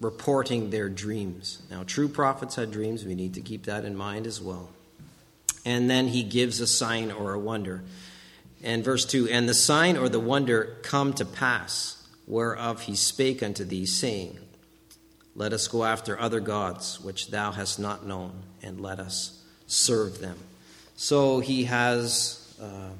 [0.00, 1.62] reporting their dreams.
[1.70, 3.04] Now, true prophets had dreams.
[3.04, 4.70] We need to keep that in mind as well.
[5.64, 7.84] And then he gives a sign or a wonder.
[8.62, 13.42] And verse 2 And the sign or the wonder come to pass, whereof he spake
[13.42, 14.38] unto thee, saying,
[15.34, 20.20] Let us go after other gods, which thou hast not known, and let us serve
[20.20, 20.38] them.
[20.96, 22.38] So he has.
[22.60, 22.90] Uh,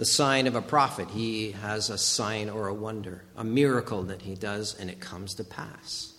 [0.00, 1.10] the sign of a prophet.
[1.10, 5.34] He has a sign or a wonder, a miracle that he does, and it comes
[5.34, 6.14] to pass.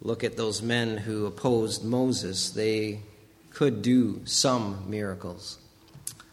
[0.00, 2.48] Look at those men who opposed Moses.
[2.48, 3.00] They
[3.50, 5.58] could do some miracles.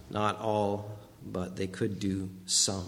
[0.10, 2.88] Not all, but they could do some.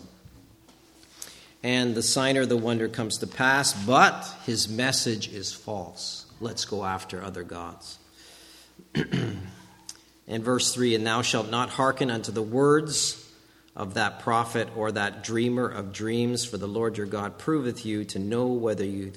[1.66, 6.28] And the sign or the wonder comes to pass, but his message is false.
[6.40, 7.98] Let's go after other gods.
[8.94, 13.28] In verse 3 And thou shalt not hearken unto the words
[13.76, 18.06] of that prophet or that dreamer of dreams, for the Lord your God proveth you
[18.06, 19.14] to know whether you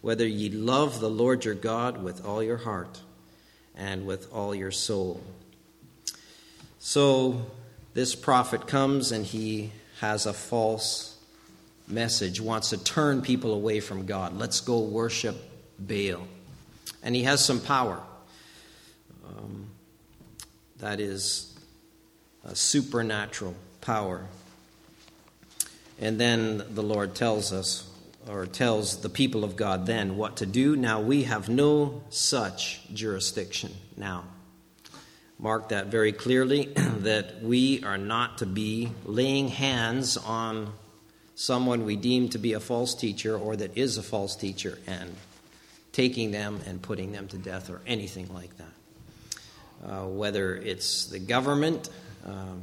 [0.00, 2.98] whether ye love the Lord your God with all your heart
[3.76, 5.22] and with all your soul.
[6.78, 7.44] So
[7.92, 11.18] this prophet comes and he has a false
[11.90, 14.36] message, wants to turn people away from God.
[14.36, 15.36] Let's go worship
[15.78, 16.26] Baal.
[17.02, 18.00] And he has some power.
[19.26, 19.70] Um,
[20.78, 21.54] That is
[22.44, 24.26] a supernatural power.
[25.98, 27.86] And then the Lord tells us,
[28.28, 30.76] or tells the people of God then what to do.
[30.76, 34.24] Now we have no such jurisdiction now.
[35.38, 40.72] Mark that very clearly that we are not to be laying hands on
[41.40, 45.10] someone we deem to be a false teacher or that is a false teacher and
[45.90, 48.66] taking them and putting them to death or anything like that.
[49.90, 51.88] Uh, whether it's the government
[52.26, 52.60] um,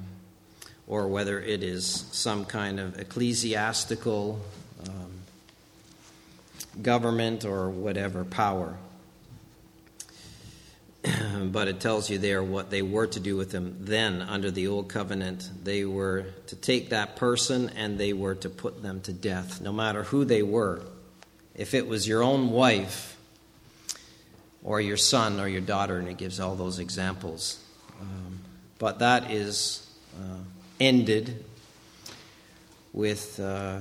[0.85, 4.39] or whether it is some kind of ecclesiastical
[4.87, 5.11] um,
[6.83, 8.77] government or whatever power.
[11.51, 14.67] but it tells you there what they were to do with him then under the
[14.67, 15.49] old covenant.
[15.63, 19.71] They were to take that person and they were to put them to death, no
[19.71, 20.81] matter who they were.
[21.55, 23.17] If it was your own wife
[24.63, 27.63] or your son or your daughter, and it gives all those examples.
[27.99, 28.39] Um,
[28.79, 29.87] but that is
[30.19, 30.43] uh,
[30.79, 31.43] ended
[32.93, 33.79] with, uh,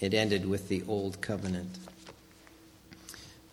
[0.00, 1.78] it ended with the old covenant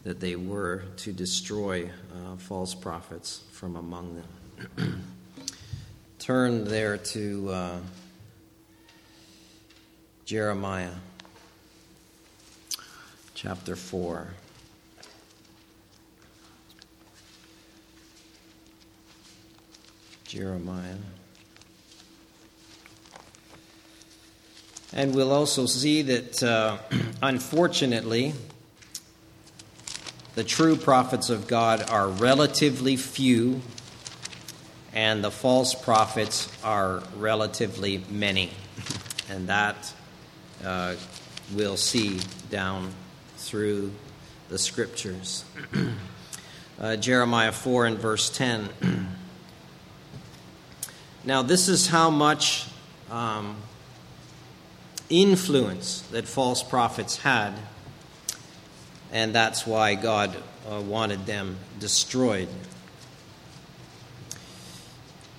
[0.04, 4.24] that they were to destroy uh, false prophets from among
[4.78, 5.04] them.
[6.20, 7.78] Turn there to uh,
[10.26, 10.92] Jeremiah
[13.36, 14.28] chapter 4.
[20.26, 20.96] Jeremiah.
[24.94, 26.78] And we'll also see that, uh,
[27.22, 28.34] unfortunately,
[30.34, 33.62] the true prophets of God are relatively few,
[34.94, 38.52] and the false prophets are relatively many.
[39.30, 39.94] And that
[40.66, 40.96] uh,
[41.54, 42.92] we'll see down
[43.38, 43.94] through
[44.50, 45.46] the scriptures.
[46.82, 48.70] uh, Jeremiah 4 and verse 10.
[51.24, 52.68] now, this is how much
[53.10, 53.56] um,
[55.10, 57.54] influence that false prophets had
[59.12, 60.36] and that's why God
[60.70, 62.48] uh, wanted them destroyed.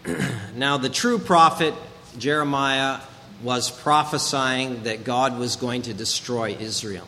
[0.55, 1.75] now, the true prophet
[2.19, 3.01] Jeremiah
[3.43, 7.07] was prophesying that God was going to destroy Israel.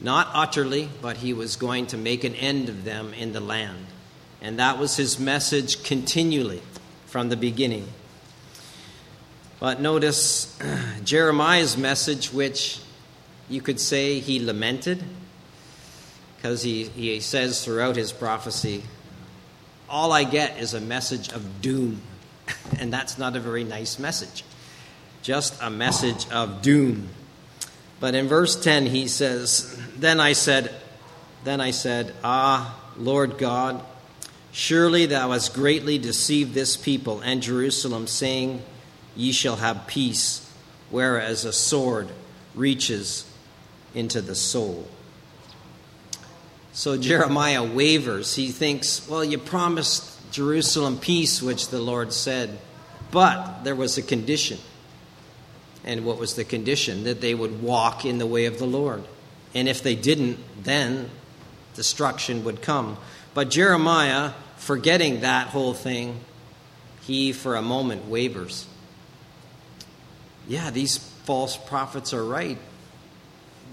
[0.00, 3.86] Not utterly, but he was going to make an end of them in the land.
[4.42, 6.62] And that was his message continually
[7.06, 7.88] from the beginning.
[9.60, 10.58] But notice
[11.04, 12.80] Jeremiah's message, which
[13.48, 15.02] you could say he lamented
[16.44, 18.82] because he, he says throughout his prophecy,
[19.88, 22.02] all I get is a message of doom.
[22.78, 24.44] and that's not a very nice message.
[25.22, 27.08] Just a message of doom.
[27.98, 30.70] But in verse 10, he says, Then I said,
[31.44, 33.82] Then I said, Ah, Lord God,
[34.52, 38.62] surely thou hast greatly deceived this people and Jerusalem, saying,
[39.16, 40.46] Ye shall have peace,
[40.90, 42.08] whereas a sword
[42.54, 43.24] reaches
[43.94, 44.86] into the soul.
[46.74, 48.34] So Jeremiah wavers.
[48.34, 52.58] He thinks, well, you promised Jerusalem peace, which the Lord said,
[53.12, 54.58] but there was a condition.
[55.84, 57.04] And what was the condition?
[57.04, 59.04] That they would walk in the way of the Lord.
[59.54, 61.10] And if they didn't, then
[61.74, 62.96] destruction would come.
[63.34, 66.18] But Jeremiah, forgetting that whole thing,
[67.02, 68.66] he for a moment wavers.
[70.48, 72.58] Yeah, these false prophets are right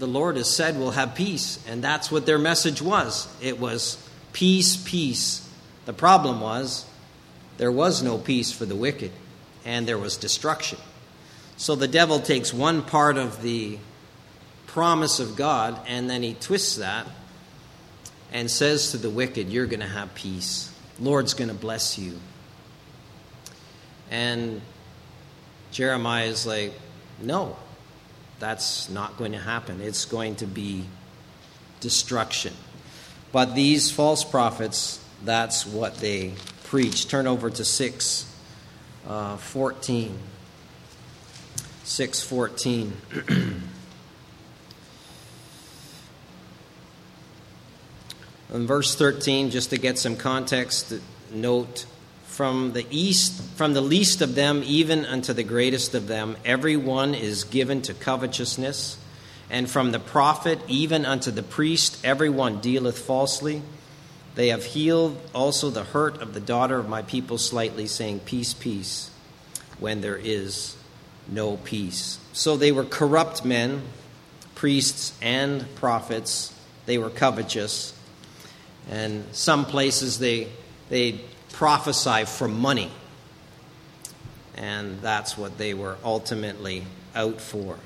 [0.02, 1.64] the Lord has said we'll have peace.
[1.68, 3.28] And that's what their message was.
[3.40, 5.48] It was peace, peace.
[5.84, 6.84] The problem was
[7.56, 9.12] there was no peace for the wicked,
[9.64, 10.80] and there was destruction.
[11.56, 13.78] So the devil takes one part of the
[14.66, 17.06] promise of God and then he twists that
[18.32, 20.74] and says to the wicked, You're going to have peace.
[20.98, 22.18] Lord's going to bless you.
[24.10, 24.62] And
[25.70, 26.72] Jeremiah is like,
[27.20, 27.56] No,
[28.42, 29.80] that's not going to happen.
[29.80, 30.82] It's going to be
[31.78, 32.52] destruction.
[33.30, 36.32] But these false prophets, that's what they
[36.64, 37.06] preach.
[37.06, 38.36] Turn over to 6
[39.06, 40.18] uh, 14.
[41.84, 42.92] 6 14.
[48.52, 50.92] In verse 13, just to get some context,
[51.32, 51.86] note
[52.32, 56.76] from the east from the least of them even unto the greatest of them every
[56.76, 58.96] one is given to covetousness.
[59.50, 63.60] And from the prophet even unto the priest every one dealeth falsely.
[64.34, 68.54] They have healed also the hurt of the daughter of my people slightly saying peace
[68.54, 69.10] peace
[69.78, 70.74] when there is
[71.28, 72.18] no peace.
[72.32, 73.82] So they were corrupt men
[74.54, 76.54] priests and prophets.
[76.86, 77.92] They were covetous.
[78.90, 80.48] And some places they
[80.88, 81.20] they
[81.52, 82.90] prophesy for money.
[84.56, 86.84] And that's what they were ultimately
[87.14, 87.78] out for.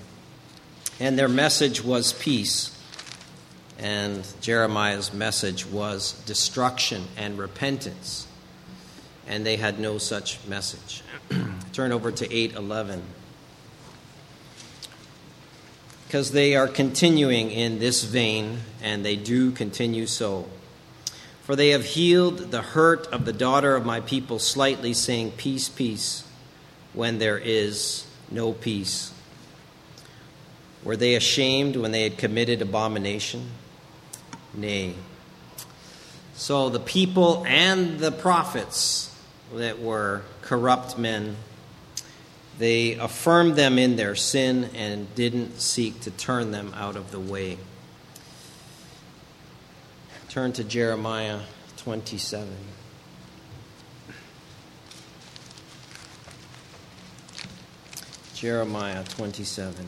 [0.98, 2.72] And their message was peace.
[3.78, 8.26] And Jeremiah's message was destruction and repentance.
[9.28, 11.02] And they had no such message.
[11.72, 13.02] Turn over to 811.
[16.06, 20.46] Because they are continuing in this vein, and they do continue so.
[21.46, 25.68] For they have healed the hurt of the daughter of my people slightly, saying, Peace,
[25.68, 26.24] peace,
[26.92, 29.12] when there is no peace.
[30.82, 33.48] Were they ashamed when they had committed abomination?
[34.54, 34.94] Nay.
[36.34, 39.16] So the people and the prophets
[39.54, 41.36] that were corrupt men,
[42.58, 47.20] they affirmed them in their sin and didn't seek to turn them out of the
[47.20, 47.58] way.
[50.36, 51.40] Turn to Jeremiah
[51.78, 52.46] 27.
[58.34, 59.86] Jeremiah 27.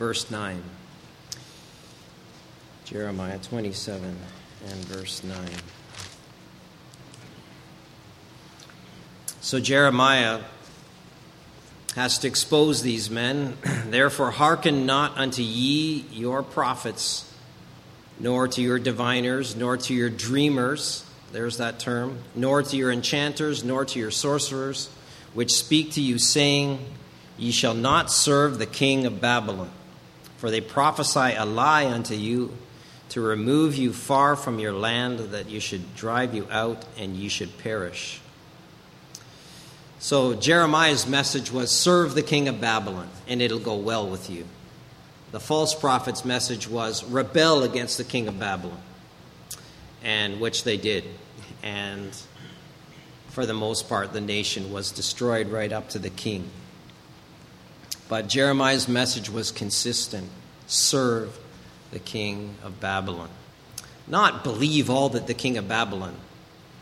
[0.00, 0.62] Verse 9.
[2.84, 4.18] Jeremiah 27
[4.66, 5.48] and verse 9.
[9.40, 10.40] So Jeremiah
[11.94, 13.56] has to expose these men.
[13.86, 17.30] Therefore, hearken not unto ye your prophets,
[18.18, 21.04] nor to your diviners, nor to your dreamers.
[21.32, 22.18] There's that term.
[22.34, 24.88] Nor to your enchanters, nor to your sorcerers,
[25.34, 26.84] which speak to you, saying,
[27.36, 29.70] Ye shall not serve the king of Babylon.
[30.36, 32.56] For they prophesy a lie unto you
[33.10, 37.28] to remove you far from your land, that you should drive you out and ye
[37.28, 38.20] should perish.
[40.04, 44.44] So Jeremiah's message was serve the king of Babylon and it'll go well with you.
[45.32, 48.82] The false prophet's message was rebel against the king of Babylon,
[50.02, 51.04] and which they did.
[51.62, 52.14] And
[53.30, 56.50] for the most part, the nation was destroyed right up to the king.
[58.06, 60.28] But Jeremiah's message was consistent
[60.66, 61.38] serve
[61.92, 63.30] the king of Babylon.
[64.06, 66.16] Not believe all that the king of Babylon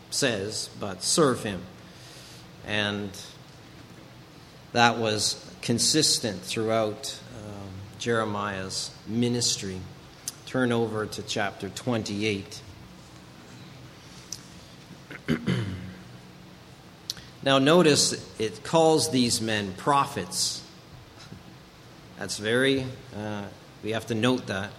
[0.09, 1.61] says, but serve him
[2.65, 3.09] and
[4.73, 9.79] that was consistent throughout um, Jeremiah's ministry.
[10.45, 12.61] Turn over to chapter 28.
[17.43, 20.61] now, notice it calls these men prophets.
[22.19, 22.85] That's very,
[23.15, 23.43] uh,
[23.83, 24.71] we have to note that.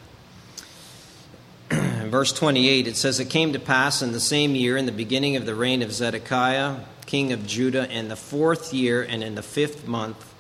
[2.09, 5.37] Verse 28, it says, It came to pass in the same year, in the beginning
[5.37, 6.77] of the reign of Zedekiah,
[7.15, 10.35] king of Judah, in the fourth year and in the fifth month,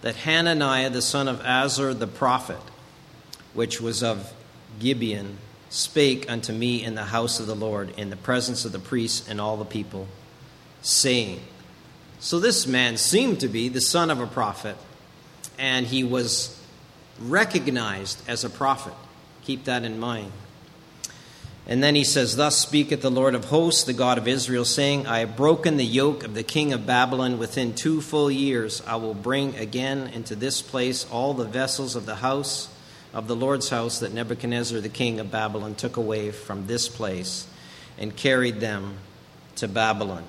[0.00, 2.62] that Hananiah the son of Azur the prophet,
[3.52, 4.32] which was of
[4.80, 5.36] Gibeon,
[5.68, 9.28] spake unto me in the house of the Lord, in the presence of the priests
[9.28, 10.08] and all the people,
[10.80, 11.42] saying,
[12.20, 14.78] So this man seemed to be the son of a prophet,
[15.58, 16.58] and he was
[17.20, 18.94] recognized as a prophet.
[19.42, 20.32] Keep that in mind.
[21.66, 25.06] And then he says, Thus speaketh the Lord of hosts, the God of Israel, saying,
[25.06, 27.38] I have broken the yoke of the king of Babylon.
[27.38, 32.04] Within two full years I will bring again into this place all the vessels of
[32.04, 32.68] the house
[33.14, 37.46] of the Lord's house that Nebuchadnezzar the king of Babylon took away from this place
[37.96, 38.98] and carried them
[39.56, 40.24] to Babylon.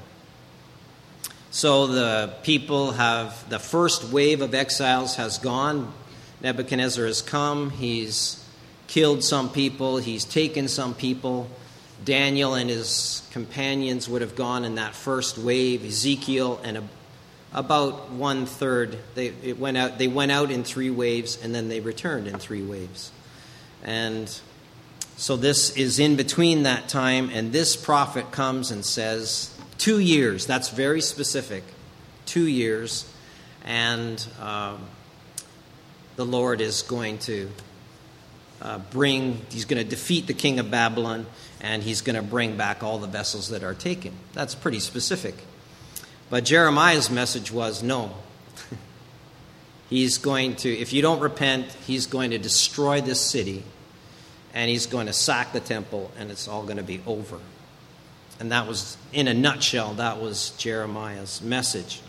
[1.49, 5.91] So the people have, the first wave of exiles has gone.
[6.41, 7.71] Nebuchadnezzar has come.
[7.71, 8.44] He's
[8.87, 11.49] killed some people, he's taken some people.
[12.03, 15.83] Daniel and his companions would have gone in that first wave.
[15.83, 16.83] Ezekiel and a,
[17.53, 18.97] about one third.
[19.15, 19.97] They it went out.
[19.97, 23.11] They went out in three waves, and then they returned in three waves.
[23.81, 24.29] And
[25.15, 30.45] so this is in between that time, and this prophet comes and says, two years.
[30.45, 31.63] That's very specific.
[32.25, 33.05] Two years,
[33.63, 34.81] and um,
[36.17, 37.49] the Lord is going to
[38.65, 41.27] uh, bring, he's going to defeat the king of Babylon,
[41.61, 44.11] and he's going to bring back all the vessels that are taken.
[44.33, 45.35] That's pretty specific.
[46.31, 48.11] But Jeremiah's message was no.
[49.91, 53.63] he's going to, if you don't repent, he's going to destroy this city,
[54.51, 57.37] and he's going to sack the temple, and it's all going to be over.
[58.39, 62.01] And that was, in a nutshell, that was Jeremiah's message.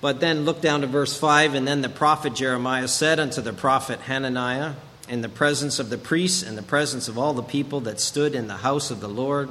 [0.00, 3.52] But then look down to verse 5 and then the prophet Jeremiah said unto the
[3.52, 4.74] prophet Hananiah,
[5.08, 8.34] in the presence of the priests and the presence of all the people that stood
[8.34, 9.48] in the house of the Lord,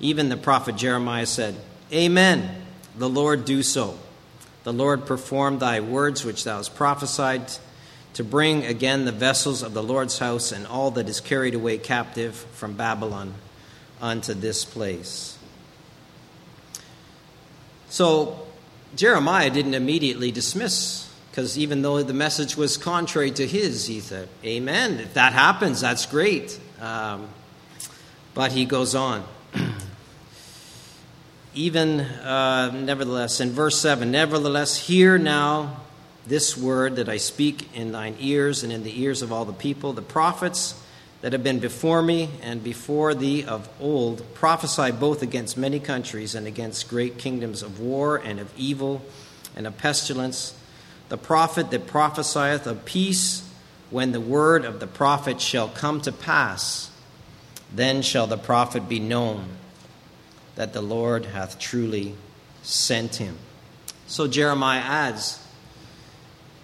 [0.00, 1.56] even the prophet Jeremiah said,
[1.92, 2.62] Amen,
[2.96, 3.98] the Lord do so.
[4.64, 7.50] the Lord perform thy words which thou hast prophesied
[8.14, 11.78] to bring again the vessels of the Lord's house and all that is carried away
[11.78, 13.32] captive from Babylon
[14.00, 15.38] unto this place.
[17.88, 18.47] So
[18.98, 24.28] Jeremiah didn't immediately dismiss, because even though the message was contrary to his, he said,
[24.44, 24.98] Amen.
[24.98, 26.58] If that happens, that's great.
[26.80, 27.28] Um,
[28.34, 29.22] but he goes on.
[31.54, 35.76] even, uh, nevertheless, in verse 7, nevertheless, hear now
[36.26, 39.52] this word that I speak in thine ears and in the ears of all the
[39.52, 39.92] people.
[39.92, 40.74] The prophets
[41.20, 46.34] that have been before me and before thee of old prophesy both against many countries
[46.34, 49.02] and against great kingdoms of war and of evil
[49.56, 50.54] and of pestilence.
[51.08, 53.48] The prophet that prophesieth of peace,
[53.90, 56.90] when the word of the prophet shall come to pass,
[57.74, 59.48] then shall the prophet be known
[60.54, 62.14] that the Lord hath truly
[62.62, 63.38] sent him.
[64.06, 65.42] So Jeremiah adds,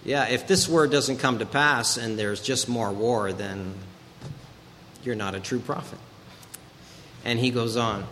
[0.03, 3.73] yeah, if this word doesn't come to pass and there's just more war, then
[5.05, 5.99] you're not a true prophet.
[7.23, 8.05] And he goes on.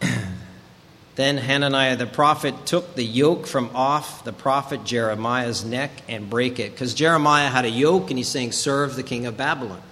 [1.16, 6.60] then Hananiah the prophet took the yoke from off the prophet Jeremiah's neck and break
[6.60, 6.72] it.
[6.72, 9.82] Because Jeremiah had a yoke and he's saying, Serve the king of Babylon.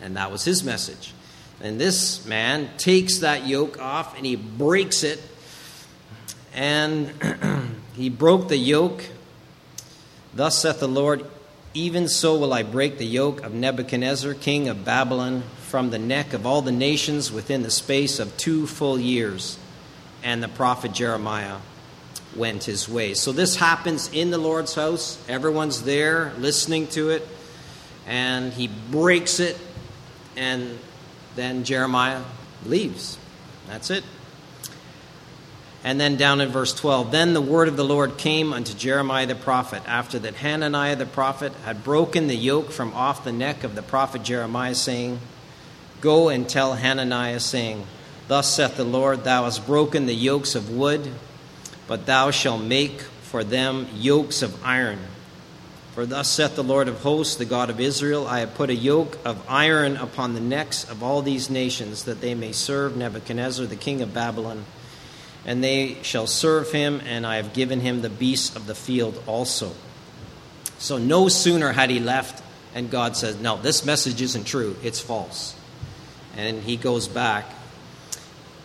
[0.00, 1.12] And that was his message.
[1.60, 5.20] And this man takes that yoke off and he breaks it.
[6.54, 7.12] And
[7.94, 9.04] he broke the yoke.
[10.34, 11.24] Thus saith the Lord,
[11.74, 16.32] even so will I break the yoke of Nebuchadnezzar, king of Babylon, from the neck
[16.32, 19.58] of all the nations within the space of two full years.
[20.22, 21.58] And the prophet Jeremiah
[22.34, 23.14] went his way.
[23.14, 25.22] So this happens in the Lord's house.
[25.28, 27.26] Everyone's there listening to it.
[28.06, 29.58] And he breaks it.
[30.36, 30.78] And
[31.36, 32.22] then Jeremiah
[32.64, 33.18] leaves.
[33.68, 34.04] That's it.
[35.84, 39.26] And then down in verse 12, then the word of the Lord came unto Jeremiah
[39.26, 43.62] the prophet, after that Hananiah the prophet had broken the yoke from off the neck
[43.62, 45.20] of the prophet Jeremiah, saying,
[46.00, 47.86] Go and tell Hananiah, saying,
[48.26, 51.12] Thus saith the Lord, Thou hast broken the yokes of wood,
[51.86, 54.98] but thou shalt make for them yokes of iron.
[55.94, 58.74] For thus saith the Lord of hosts, the God of Israel, I have put a
[58.74, 63.66] yoke of iron upon the necks of all these nations, that they may serve Nebuchadnezzar
[63.66, 64.64] the king of Babylon
[65.48, 69.22] and they shall serve him, and I have given him the beasts of the field
[69.26, 69.72] also.
[70.76, 72.42] So no sooner had he left,
[72.74, 75.56] and God says, No, this message isn't true, it's false.
[76.36, 77.46] And he goes back.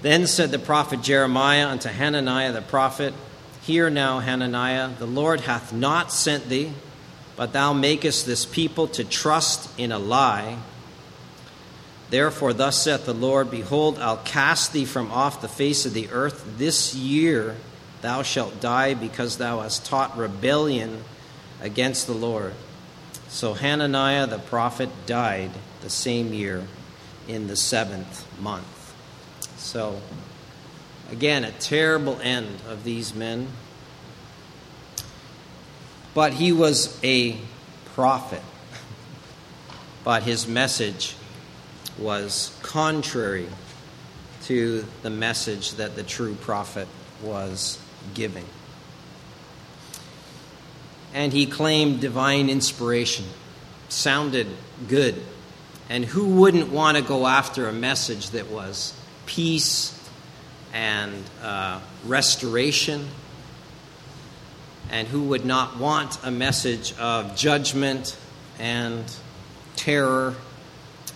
[0.02, 3.14] Then said the prophet Jeremiah unto Hananiah the prophet,
[3.62, 6.74] Hear now, Hananiah, the Lord hath not sent thee,
[7.38, 10.58] but thou makest this people to trust in a lie
[12.10, 16.10] Therefore, thus saith the Lord Behold, I'll cast thee from off the face of the
[16.12, 16.58] earth.
[16.58, 17.56] This year
[18.02, 21.04] thou shalt die, because thou hast taught rebellion
[21.62, 22.54] against the Lord.
[23.30, 25.52] So Hananiah the prophet died
[25.82, 26.68] the same year
[27.28, 28.94] in the seventh month.
[29.58, 30.02] So,
[31.12, 33.48] again, a terrible end of these men.
[36.14, 37.38] But he was a
[37.96, 38.42] prophet.
[40.04, 41.16] But his message
[41.98, 43.48] was contrary
[44.44, 46.88] to the message that the true prophet
[47.22, 47.80] was
[48.14, 48.46] giving.
[51.14, 53.26] And he claimed divine inspiration.
[53.90, 54.48] Sounded
[54.88, 55.22] good.
[55.90, 58.94] And who wouldn't want to go after a message that was
[59.26, 59.98] peace
[60.74, 63.08] and uh, restoration?
[64.90, 68.18] And who would not want a message of judgment
[68.60, 69.06] and
[69.76, 70.36] terror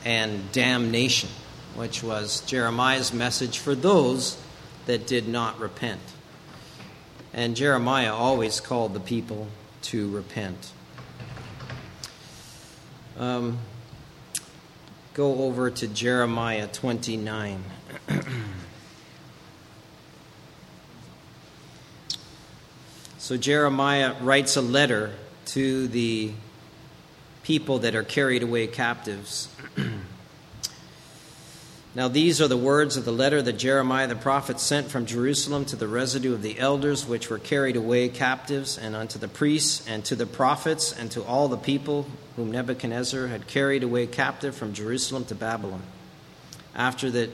[0.08, 1.30] and damnation,
[1.76, 4.42] which was Jeremiah's message for those
[4.86, 6.00] that did not repent.
[7.34, 9.50] And Jeremiah always called the people
[9.82, 10.72] to repent.
[13.20, 13.58] Um,
[15.14, 17.66] go over to Jeremiah 29.
[23.18, 25.12] so Jeremiah writes a letter
[25.48, 26.32] to the
[27.44, 29.50] people that are carried away captives.
[31.96, 35.66] now, these are the words of the letter that Jeremiah the prophet sent from Jerusalem
[35.66, 39.88] to the residue of the elders which were carried away captives, and unto the priests,
[39.88, 44.56] and to the prophets, and to all the people whom Nebuchadnezzar had carried away captive
[44.56, 45.84] from Jerusalem to Babylon.
[46.76, 47.30] After that,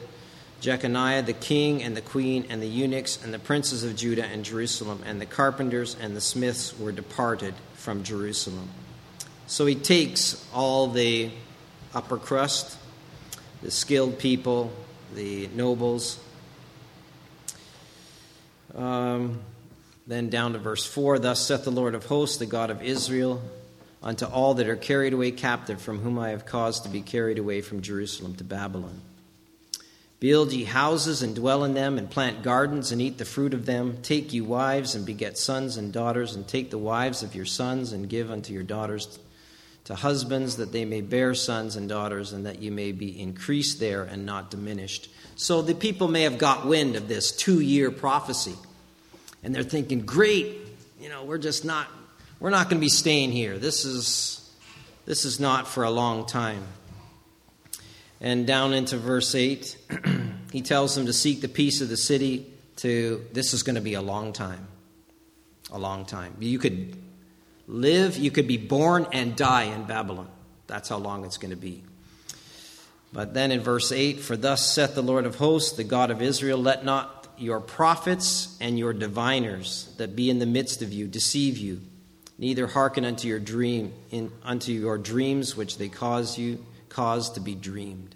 [0.64, 4.46] Jeconiah the king, and the queen, and the eunuchs, and the princes of Judah and
[4.46, 8.70] Jerusalem, and the carpenters and the smiths were departed from Jerusalem.
[9.46, 11.32] So he takes all the
[11.94, 12.78] upper crust,
[13.62, 14.72] the skilled people,
[15.16, 16.20] the nobles,
[18.76, 19.40] um,
[20.08, 23.42] then down to verse 4 Thus saith the Lord of hosts, the God of Israel,
[24.02, 27.38] unto all that are carried away captive, from whom I have caused to be carried
[27.38, 29.02] away from Jerusalem to Babylon.
[30.20, 33.66] Build ye houses and dwell in them, and plant gardens and eat the fruit of
[33.66, 33.98] them.
[34.02, 37.92] Take ye wives and beget sons and daughters, and take the wives of your sons
[37.92, 39.20] and give unto your daughters
[39.86, 43.80] to husbands, that they may bear sons and daughters, and that you may be increased
[43.80, 45.10] there and not diminished.
[45.36, 48.56] So the people may have got wind of this two year prophecy,
[49.44, 50.58] and they're thinking, great,
[51.02, 51.88] you know, we're just not,
[52.40, 53.58] we're not going to be staying here.
[53.58, 54.50] This is,
[55.06, 56.64] this is not for a long time.
[58.22, 59.78] And down into verse 8,
[60.54, 63.82] he tells them to seek the peace of the city to this is going to
[63.82, 64.68] be a long time.
[65.72, 66.36] A long time.
[66.40, 66.96] You could
[67.68, 70.30] live, you could be born and die in Babylon.
[70.68, 71.84] That's how long it's going to be.
[73.12, 76.22] But then in verse 8, for thus saith the Lord of hosts, the God of
[76.22, 81.08] Israel, let not your prophets and your diviners that be in the midst of you
[81.08, 81.82] deceive you,
[82.38, 87.40] neither hearken unto your dream in, unto your dreams which they cause you cause to
[87.40, 88.16] be dreamed.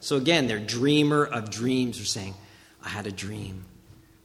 [0.00, 2.34] So again, their dreamer of dreams are saying,
[2.82, 3.64] I had a dream.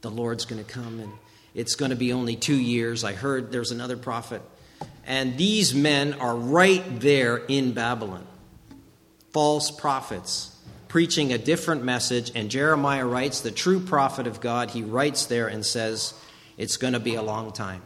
[0.00, 1.12] The Lord's going to come and
[1.54, 3.04] it's going to be only two years.
[3.04, 4.42] I heard there's another prophet.
[5.06, 8.26] And these men are right there in Babylon.
[9.32, 10.56] False prophets
[10.88, 12.32] preaching a different message.
[12.34, 16.14] And Jeremiah writes, the true prophet of God, he writes there and says,
[16.58, 17.82] It's going to be a long time.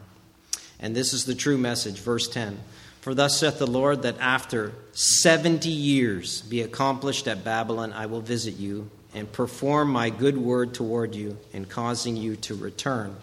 [0.80, 2.58] And this is the true message, verse 10.
[3.00, 8.22] For thus saith the Lord, that after seventy years be accomplished at Babylon, I will
[8.22, 13.14] visit you and perform my good word toward you in causing you to return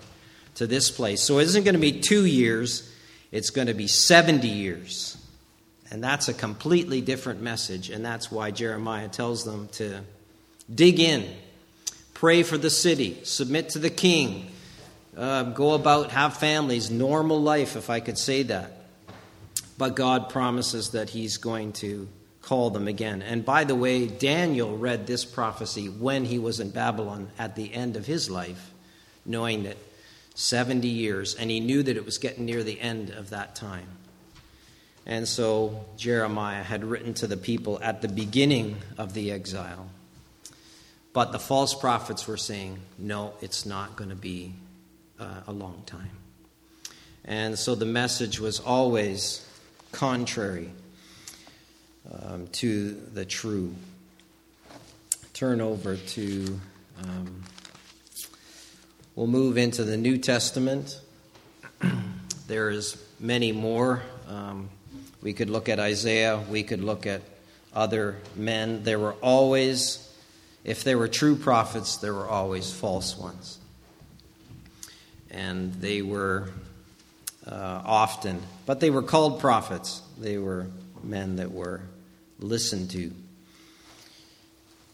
[0.61, 1.23] to this place.
[1.23, 2.87] So it isn't going to be two years,
[3.31, 5.17] it's going to be 70 years.
[5.89, 10.01] And that's a completely different message, and that's why Jeremiah tells them to
[10.73, 11.27] dig in,
[12.13, 14.51] pray for the city, submit to the king,
[15.17, 18.71] uh, go about, have families, normal life, if I could say that.
[19.79, 22.07] But God promises that He's going to
[22.43, 23.23] call them again.
[23.23, 27.73] And by the way, Daniel read this prophecy when he was in Babylon at the
[27.73, 28.71] end of his life,
[29.25, 29.77] knowing that
[30.35, 33.87] 70 years, and he knew that it was getting near the end of that time.
[35.05, 39.89] And so Jeremiah had written to the people at the beginning of the exile.
[41.13, 44.53] But the false prophets were saying, no, it's not going to be
[45.19, 46.11] uh, a long time.
[47.25, 49.45] And so the message was always
[49.91, 50.69] contrary
[52.11, 53.75] um, to the true.
[55.33, 56.59] Turn over to,
[57.03, 57.43] um,
[59.15, 60.99] we'll move into the New Testament.
[62.47, 64.01] there is many more.
[64.27, 64.69] Um,
[65.21, 67.21] we could look at Isaiah, we could look at
[67.73, 68.83] other men.
[68.83, 70.09] There were always,
[70.63, 73.57] if there were true prophets, there were always false ones.
[75.29, 76.49] And they were
[77.47, 80.01] uh, often, but they were called prophets.
[80.19, 80.67] They were
[81.03, 81.81] men that were
[82.39, 83.11] listened to.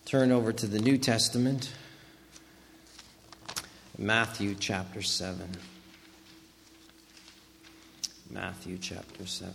[0.05, 1.71] Turn over to the New Testament,
[3.99, 5.49] Matthew chapter 7.
[8.29, 9.51] Matthew chapter 7.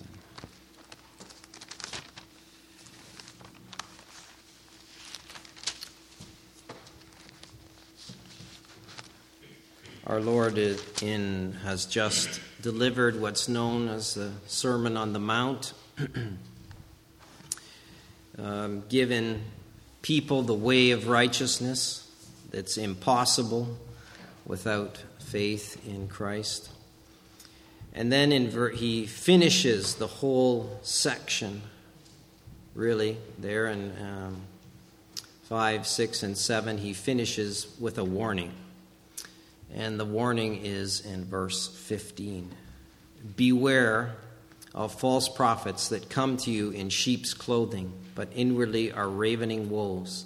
[10.09, 10.59] Our Lord
[11.01, 15.73] in, has just delivered what's known as the Sermon on the Mount,
[18.39, 19.45] um, given
[20.03, 22.11] people the way of righteousness
[22.51, 23.79] that's impossible
[24.47, 26.71] without faith in Christ.
[27.95, 31.63] And then in ver- he finishes the whole section,
[32.75, 34.37] really, there in um,
[35.45, 36.79] 5, 6, and 7.
[36.79, 38.53] He finishes with a warning.
[39.75, 42.51] And the warning is in verse 15
[43.37, 44.17] Beware
[44.75, 50.25] of false prophets that come to you in sheep's clothing, but inwardly are ravening wolves.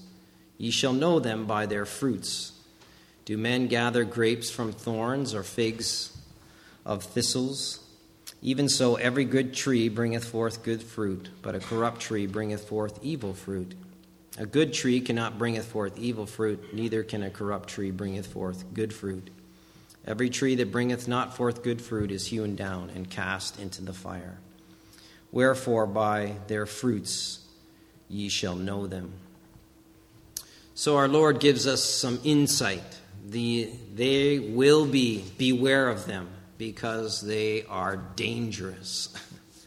[0.56, 2.52] Ye shall know them by their fruits.
[3.26, 6.16] Do men gather grapes from thorns or figs
[6.84, 7.80] of thistles?
[8.40, 13.00] Even so, every good tree bringeth forth good fruit, but a corrupt tree bringeth forth
[13.02, 13.74] evil fruit.
[14.38, 18.64] A good tree cannot bringeth forth evil fruit, neither can a corrupt tree bringeth forth
[18.72, 19.28] good fruit.
[20.06, 23.92] Every tree that bringeth not forth good fruit is hewn down and cast into the
[23.92, 24.38] fire.
[25.32, 27.40] Wherefore, by their fruits
[28.08, 29.14] ye shall know them.
[30.76, 33.00] So, our Lord gives us some insight.
[33.28, 39.12] The, they will be, beware of them, because they are dangerous.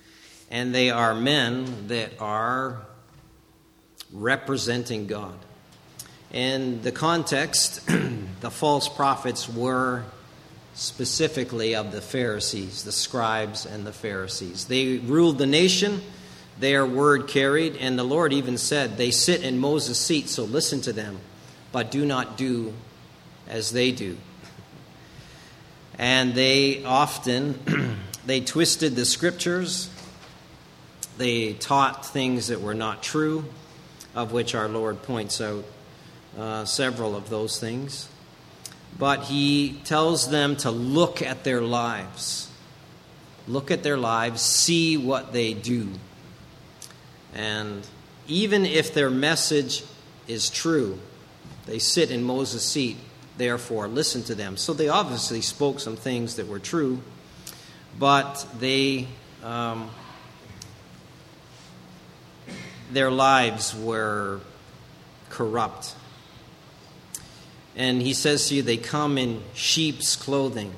[0.51, 2.85] and they are men that are
[4.11, 5.37] representing God.
[6.31, 7.85] And the context,
[8.41, 10.03] the false prophets were
[10.73, 14.65] specifically of the Pharisees, the scribes and the Pharisees.
[14.65, 16.01] They ruled the nation,
[16.59, 20.81] their word carried, and the Lord even said, They sit in Moses' seat, so listen
[20.81, 21.19] to them,
[21.71, 22.73] but do not do
[23.49, 24.17] as they do.
[25.97, 29.89] And they often they twisted the scriptures.
[31.17, 33.45] They taught things that were not true,
[34.15, 35.65] of which our Lord points out
[36.37, 38.07] uh, several of those things
[38.97, 42.49] but he tells them to look at their lives.
[43.47, 45.89] Look at their lives, see what they do.
[47.33, 47.87] And
[48.27, 49.83] even if their message
[50.27, 50.99] is true,
[51.65, 52.97] they sit in Moses' seat,
[53.39, 54.55] therefore listen to them.
[54.55, 57.01] So they obviously spoke some things that were true,
[57.97, 59.07] but they.
[59.43, 59.89] Um,
[62.91, 64.39] their lives were
[65.29, 65.93] corrupt
[67.79, 70.73] and he says to you, they come in sheep's clothing.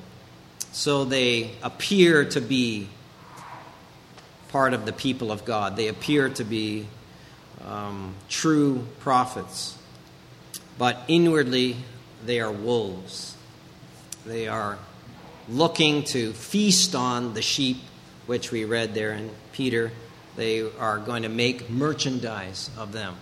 [0.70, 2.88] So they appear to be
[4.50, 5.76] part of the people of God.
[5.76, 6.86] They appear to be
[7.66, 9.76] um, true prophets.
[10.78, 11.76] But inwardly,
[12.24, 13.36] they are wolves.
[14.24, 14.78] They are
[15.48, 17.78] looking to feast on the sheep,
[18.26, 19.92] which we read there in Peter.
[20.36, 23.16] They are going to make merchandise of them,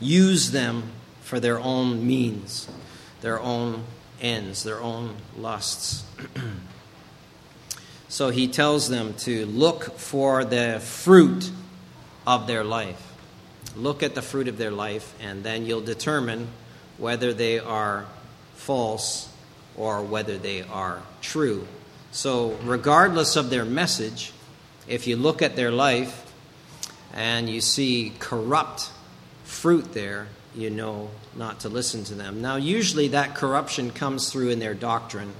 [0.00, 0.84] use them
[1.22, 2.68] for their own means
[3.20, 3.84] their own
[4.20, 6.04] ends, their own lusts.
[8.08, 11.50] so he tells them to look for the fruit
[12.26, 13.06] of their life.
[13.76, 16.48] Look at the fruit of their life, and then you'll determine
[16.98, 18.06] whether they are
[18.60, 19.28] false
[19.76, 21.66] or whether they are true.
[22.12, 24.32] So, regardless of their message,
[24.86, 26.32] if you look at their life
[27.14, 28.90] and you see corrupt
[29.44, 32.42] fruit there, you know not to listen to them.
[32.42, 35.32] Now, usually that corruption comes through in their doctrine,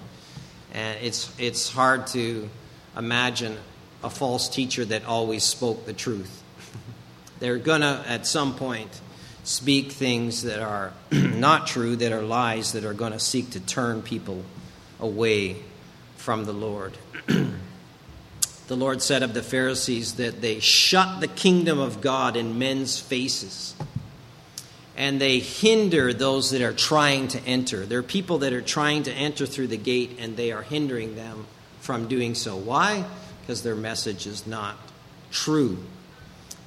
[0.73, 2.49] and it's, it's hard to
[2.97, 3.57] imagine
[4.03, 6.43] a false teacher that always spoke the truth.
[7.41, 9.01] They're going to, at some point,
[9.45, 13.61] speak things that are not true, that are lies, that are going to seek to
[13.61, 14.45] turn people
[14.99, 15.57] away
[16.17, 16.97] from the Lord.
[17.27, 22.99] the Lord said of the Pharisees that they shut the kingdom of God in men's
[22.99, 23.75] faces
[25.01, 27.87] and they hinder those that are trying to enter.
[27.87, 31.17] There are people that are trying to enter through the gate and they are hindering
[31.17, 31.47] them
[31.81, 32.55] from doing so.
[32.55, 33.07] Why?
[33.41, 34.77] Because their message is not
[35.31, 35.79] true.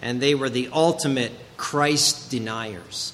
[0.01, 1.31] And they were the ultimate
[1.63, 3.13] Christ deniers.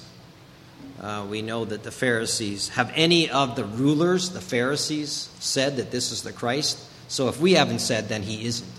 [1.00, 5.92] Uh, we know that the Pharisees have any of the rulers, the Pharisees, said that
[5.92, 6.76] this is the Christ.
[7.06, 8.72] So if we haven't said, then he isn't.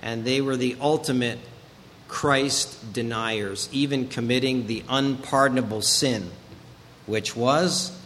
[0.00, 1.38] And they were the ultimate
[2.08, 6.30] Christ deniers, even committing the unpardonable sin,
[7.06, 7.98] which was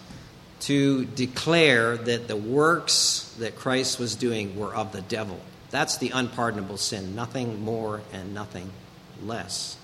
[0.61, 5.41] to declare that the works that Christ was doing were of the devil.
[5.71, 8.71] That's the unpardonable sin, nothing more and nothing
[9.21, 9.77] less.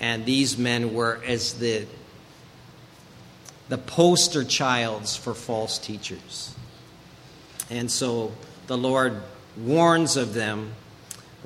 [0.00, 1.86] And these men were as the
[3.68, 6.54] the poster childs for false teachers.
[7.68, 8.32] And so
[8.68, 9.22] the Lord
[9.56, 10.72] warns of them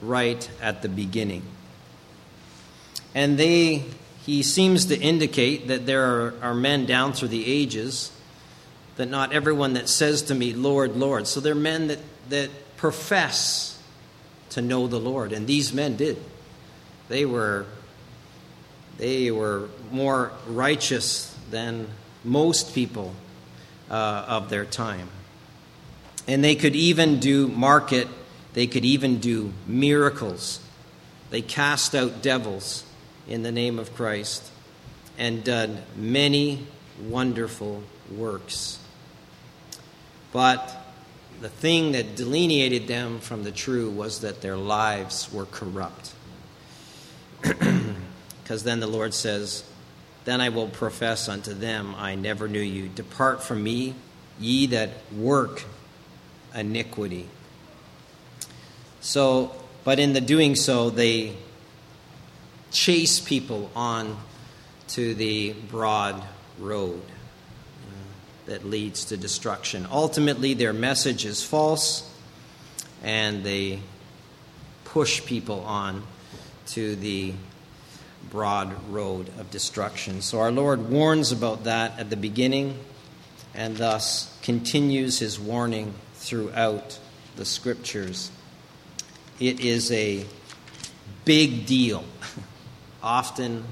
[0.03, 1.43] right at the beginning.
[3.15, 3.85] And they,
[4.25, 8.13] he seems to indicate that there are, are men down through the ages,
[8.97, 11.27] that not everyone that says to me, Lord, Lord.
[11.27, 11.99] So they're men that,
[12.29, 13.79] that profess
[14.51, 15.33] to know the Lord.
[15.33, 16.19] And these men did.
[17.09, 17.67] They were,
[19.01, 21.89] they were more righteous than
[22.23, 23.13] most people
[23.91, 25.09] uh, of their time.
[26.29, 28.07] And they could even do market
[28.53, 30.61] they could even do miracles.
[31.31, 32.85] They cast out devils
[33.29, 34.51] in the name of Christ
[35.17, 36.67] and done many
[37.01, 38.79] wonderful works.
[40.33, 40.77] But
[41.41, 46.13] the thing that delineated them from the true was that their lives were corrupt.
[48.51, 49.63] Because then the Lord says,
[50.25, 52.89] Then I will profess unto them, I never knew you.
[52.89, 53.95] Depart from me,
[54.41, 55.63] ye that work
[56.53, 57.29] iniquity.
[59.01, 61.37] So, but in the doing so, they
[62.73, 64.19] chase people on
[64.89, 66.21] to the broad
[66.59, 67.03] road
[68.47, 69.87] that leads to destruction.
[69.93, 72.03] Ultimately, their message is false,
[73.01, 73.79] and they
[74.83, 76.03] push people on
[76.67, 77.35] to the
[78.29, 80.21] broad road of destruction.
[80.21, 82.79] So, our Lord warns about that at the beginning
[83.55, 86.99] and thus continues his warning throughout
[87.37, 88.31] the scriptures.
[89.39, 90.25] It is a
[91.25, 92.05] big deal.
[93.03, 93.65] Often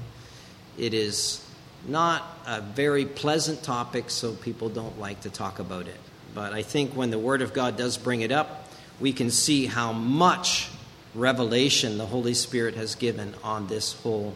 [0.77, 1.45] it is
[1.87, 5.99] not a very pleasant topic, so people don't like to talk about it.
[6.33, 8.67] but I think when the Word of God does bring it up,
[8.99, 10.69] we can see how much
[11.15, 14.35] revelation the Holy Spirit has given on this whole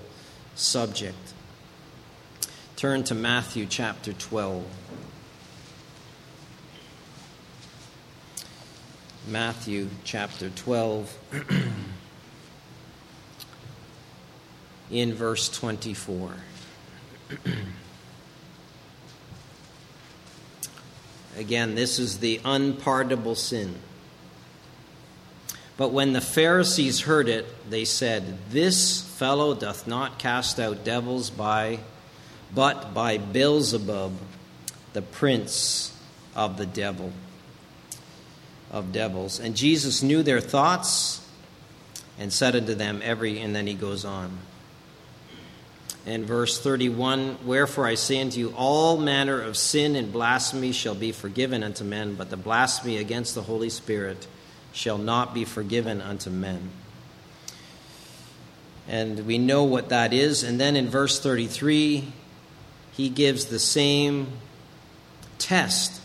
[0.56, 1.34] subject.
[2.76, 4.66] Turn to Matthew chapter 12.
[9.26, 11.18] Matthew chapter 12,
[14.92, 16.34] in verse 24.
[21.38, 23.76] Again, this is the unpardonable sin.
[25.76, 31.30] But when the Pharisees heard it, they said, This fellow doth not cast out devils
[31.30, 31.80] by
[32.54, 34.14] but by Beelzebub,
[34.94, 35.98] the prince
[36.36, 37.12] of the devil
[38.72, 39.40] of devils.
[39.40, 41.28] And Jesus knew their thoughts
[42.20, 44.38] and said unto them every and then he goes on.
[46.06, 50.96] In verse 31, wherefore I say unto you, all manner of sin and blasphemy shall
[50.96, 54.28] be forgiven unto men, but the blasphemy against the Holy Spirit
[54.74, 56.70] shall not be forgiven unto men.
[58.88, 60.44] And we know what that is.
[60.44, 62.12] And then in verse 33,
[62.92, 64.28] he gives the same
[65.38, 66.02] test.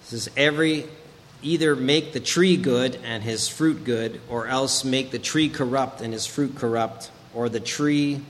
[0.00, 0.86] He says, Every
[1.42, 6.00] either make the tree good and his fruit good, or else make the tree corrupt
[6.00, 8.20] and his fruit corrupt, or the tree,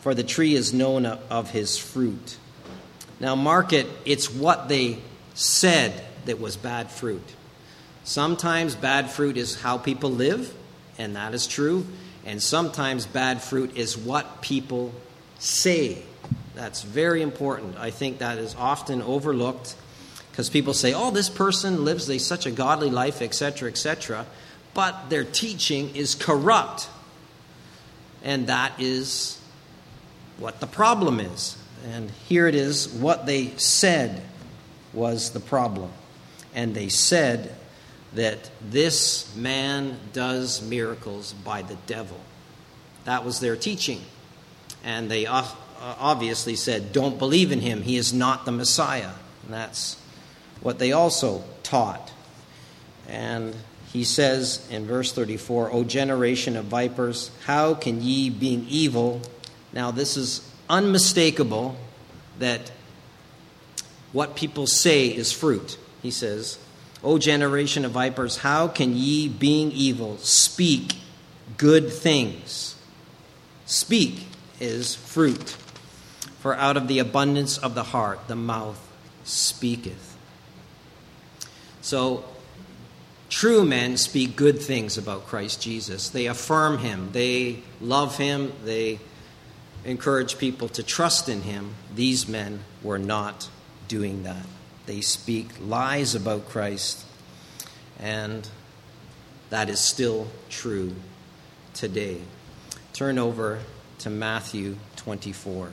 [0.00, 2.36] for the tree is known of his fruit.
[3.20, 4.98] Now, mark it, it's what they
[5.34, 7.22] said that was bad fruit.
[8.04, 10.54] Sometimes bad fruit is how people live,
[10.98, 11.86] and that is true.
[12.26, 14.92] And sometimes bad fruit is what people
[15.38, 16.02] say.
[16.54, 17.76] That's very important.
[17.78, 19.74] I think that is often overlooked
[20.30, 24.26] because people say, oh, this person lives a, such a godly life, etc., etc.,
[24.74, 26.88] but their teaching is corrupt.
[28.22, 29.40] And that is
[30.38, 31.56] what the problem is.
[31.92, 34.22] And here it is what they said
[34.92, 35.90] was the problem.
[36.54, 37.54] And they said
[38.14, 42.20] that this man does miracles by the devil.
[43.04, 44.00] That was their teaching.
[44.82, 47.82] And they obviously said, Don't believe in him.
[47.82, 49.10] He is not the Messiah.
[49.44, 50.00] And that's
[50.60, 52.12] what they also taught.
[53.08, 53.54] And
[53.92, 59.20] he says in verse 34, O generation of vipers, how can ye, being evil,
[59.72, 61.76] now this is unmistakable
[62.38, 62.72] that
[64.12, 65.76] what people say is fruit.
[66.02, 66.58] He says,
[67.04, 70.96] O generation of vipers, how can ye, being evil, speak
[71.58, 72.76] good things?
[73.66, 74.26] Speak
[74.58, 75.56] is fruit.
[76.40, 78.80] For out of the abundance of the heart, the mouth
[79.24, 80.16] speaketh.
[81.82, 82.24] So,
[83.28, 86.08] true men speak good things about Christ Jesus.
[86.08, 88.98] They affirm him, they love him, they
[89.84, 91.74] encourage people to trust in him.
[91.94, 93.50] These men were not
[93.88, 94.46] doing that.
[94.86, 97.04] They speak lies about Christ,
[97.98, 98.48] and
[99.50, 100.94] that is still true
[101.72, 102.20] today.
[102.92, 103.60] Turn over
[104.00, 105.70] to Matthew 24.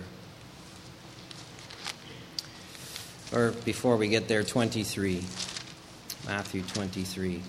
[3.34, 5.24] Or before we get there, 23.
[6.26, 7.41] Matthew 23.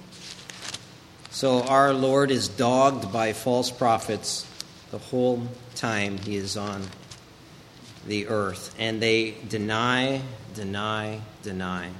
[1.31, 4.47] So our Lord is dogged by false prophets
[4.91, 6.83] the whole time he is on
[8.07, 8.75] the earth.
[8.79, 10.23] And they deny,
[10.55, 11.91] deny, deny.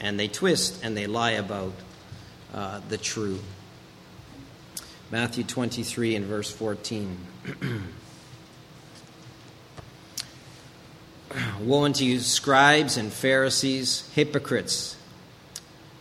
[0.00, 1.72] And they twist and they lie about
[2.52, 3.40] uh, the true.
[5.10, 7.16] Matthew 23 and verse 14.
[11.60, 14.96] Woe unto you, scribes and Pharisees, hypocrites.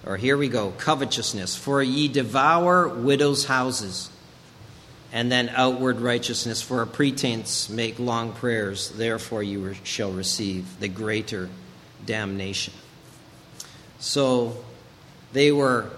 [0.05, 1.55] Or here we go, covetousness.
[1.55, 4.09] For ye devour widows' houses,
[5.15, 6.61] and then outward righteousness.
[6.61, 11.49] For a pretense make long prayers, therefore you shall receive the greater
[12.05, 12.73] damnation.
[13.97, 14.57] So
[15.31, 15.89] they were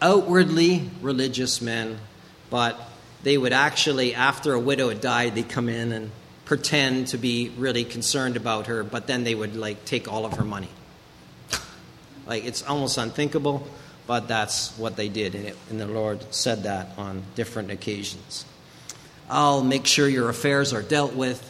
[0.00, 1.98] outwardly religious men,
[2.48, 2.80] but
[3.24, 6.12] they would actually, after a widow had died, they'd come in and
[6.44, 10.34] pretend to be really concerned about her, but then they would like take all of
[10.34, 10.70] her money.
[12.24, 13.66] like it's almost unthinkable,
[14.06, 18.44] but that's what they did, and, it, and the Lord said that on different occasions.
[19.32, 21.46] I'll make sure your affairs are dealt with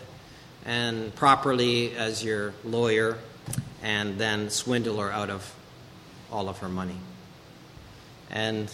[0.67, 3.17] and properly as your lawyer,
[3.83, 5.51] and then swindle her out of
[6.31, 6.99] all of her money.
[8.31, 8.71] And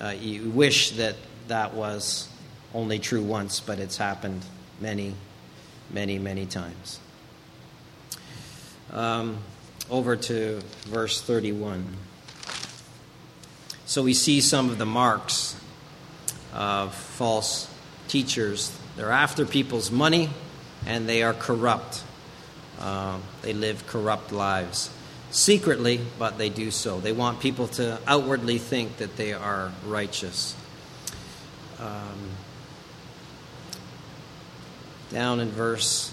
[0.00, 1.14] uh, you wish that
[1.46, 2.28] that was
[2.74, 4.44] only true once, but it's happened
[4.80, 5.14] many,
[5.90, 6.98] many, many times.
[8.90, 9.38] Um,
[9.88, 11.86] over to verse 31.
[13.86, 15.54] So we see some of the marks
[16.52, 17.72] of false
[18.08, 18.76] teachers.
[18.96, 20.30] They're after people's money
[20.86, 22.02] and they are corrupt.
[22.80, 24.90] Uh, they live corrupt lives.
[25.30, 27.00] secretly, but they do so.
[27.00, 30.56] They want people to outwardly think that they are righteous.
[31.78, 32.30] Um,
[35.10, 36.12] down in verse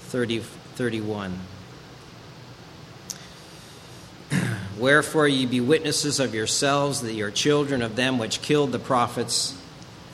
[0.00, 1.38] 30, 31.
[4.78, 8.78] Wherefore ye be witnesses of yourselves that ye are children of them which killed the
[8.78, 9.54] prophets.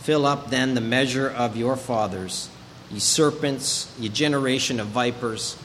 [0.01, 2.48] Fill up then the measure of your fathers,
[2.90, 5.57] ye serpents, ye generation of vipers.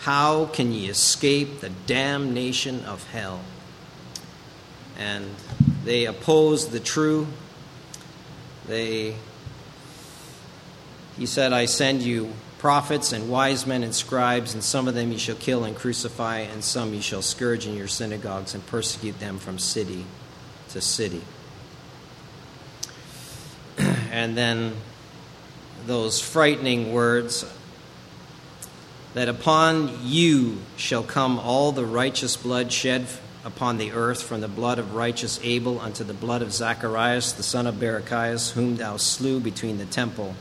[0.00, 3.40] How can ye escape the damnation of hell?
[4.98, 5.34] And
[5.84, 7.26] they oppose the true.
[8.66, 9.16] They
[11.16, 15.12] he said, I send you prophets and wise men and scribes, and some of them
[15.12, 19.20] you shall kill and crucify, and some you shall scourge in your synagogues and persecute
[19.20, 20.06] them from city
[20.70, 21.22] to city.
[24.14, 24.72] And then
[25.86, 27.44] those frightening words
[29.14, 33.08] that upon you shall come all the righteous blood shed
[33.44, 37.42] upon the earth, from the blood of righteous Abel unto the blood of Zacharias, the
[37.42, 40.36] son of Barachias, whom thou slew between the temple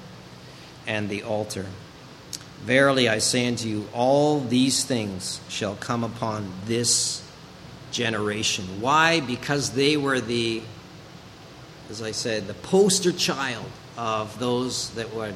[0.86, 1.66] and the altar.
[2.62, 7.28] Verily I say unto you, all these things shall come upon this
[7.90, 8.66] generation.
[8.82, 9.20] Why?
[9.20, 10.62] Because they were the,
[11.90, 13.66] as I said, the poster child
[13.98, 15.36] of those that would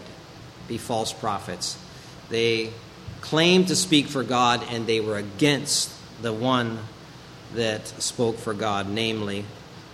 [0.68, 1.78] be false prophets.
[2.30, 2.72] They
[3.22, 6.80] claimed to speak for God and they were against the one
[7.54, 9.46] that spoke for God, namely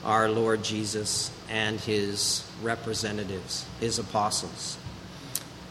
[0.04, 4.78] our Lord Jesus and his representatives, his apostles,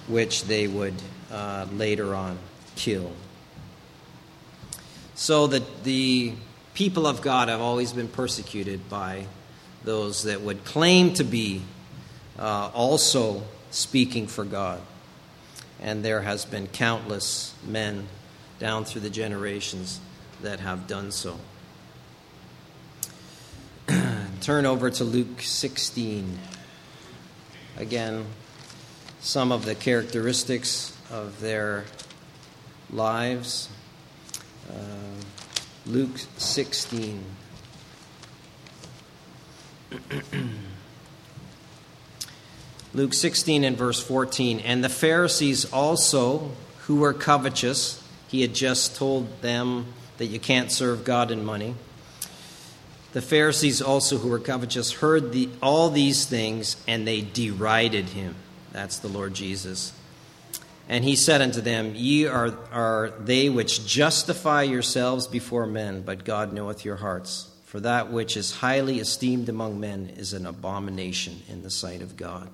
[0.08, 0.94] which they would
[1.30, 2.38] uh, later on
[2.76, 3.12] kill.
[5.14, 6.32] So that the
[6.74, 9.26] people of God have always been persecuted by
[9.84, 11.62] those that would claim to be
[12.38, 14.80] uh, also speaking for God.
[15.80, 18.06] And there has been countless men
[18.58, 20.00] down through the generations
[20.42, 21.36] that have done so.
[24.40, 26.38] Turn over to Luke 16.
[27.76, 28.26] Again,
[29.20, 31.84] some of the characteristics of their
[32.90, 33.68] lives.
[34.70, 34.74] Uh,
[35.86, 37.24] Luke 16.
[42.94, 44.60] Luke 16 and verse 14.
[44.60, 49.86] And the Pharisees also, who were covetous, he had just told them
[50.18, 51.74] that you can't serve God in money.
[53.12, 58.34] The Pharisees also, who were covetous, heard the, all these things and they derided him.
[58.72, 59.92] That's the Lord Jesus.
[60.88, 66.24] And he said unto them, Ye are, are they which justify yourselves before men, but
[66.24, 67.51] God knoweth your hearts.
[67.72, 72.18] For that which is highly esteemed among men is an abomination in the sight of
[72.18, 72.50] God.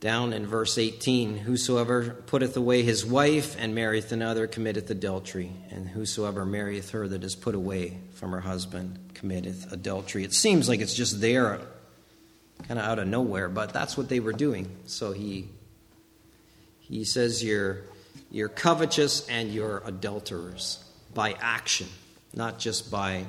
[0.00, 5.88] Down in verse 18 Whosoever putteth away his wife and marrieth another committeth adultery, and
[5.88, 10.24] whosoever marrieth her that is put away from her husband committeth adultery.
[10.24, 11.58] It seems like it's just there,
[12.68, 14.68] kind of out of nowhere, but that's what they were doing.
[14.84, 15.48] So he
[16.80, 17.78] he says you're,
[18.30, 20.84] you're covetous and you're adulterers
[21.14, 21.86] by action,
[22.34, 23.24] not just by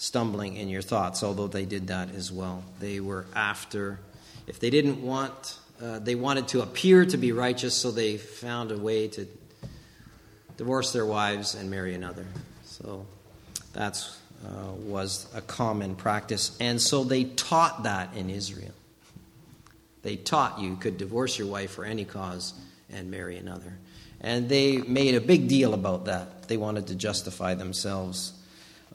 [0.00, 2.64] stumbling in your thoughts, although they did that as well.
[2.80, 4.00] They were after,
[4.46, 8.72] if they didn't want, uh, they wanted to appear to be righteous, so they found
[8.72, 9.26] a way to
[10.56, 12.24] divorce their wives and marry another.
[12.64, 13.04] So
[13.74, 14.02] that
[14.42, 16.56] uh, was a common practice.
[16.60, 18.72] And so they taught that in Israel.
[20.00, 22.54] They taught you could divorce your wife for any cause
[22.90, 23.76] and marry another.
[24.22, 26.48] And they made a big deal about that.
[26.48, 28.32] They wanted to justify themselves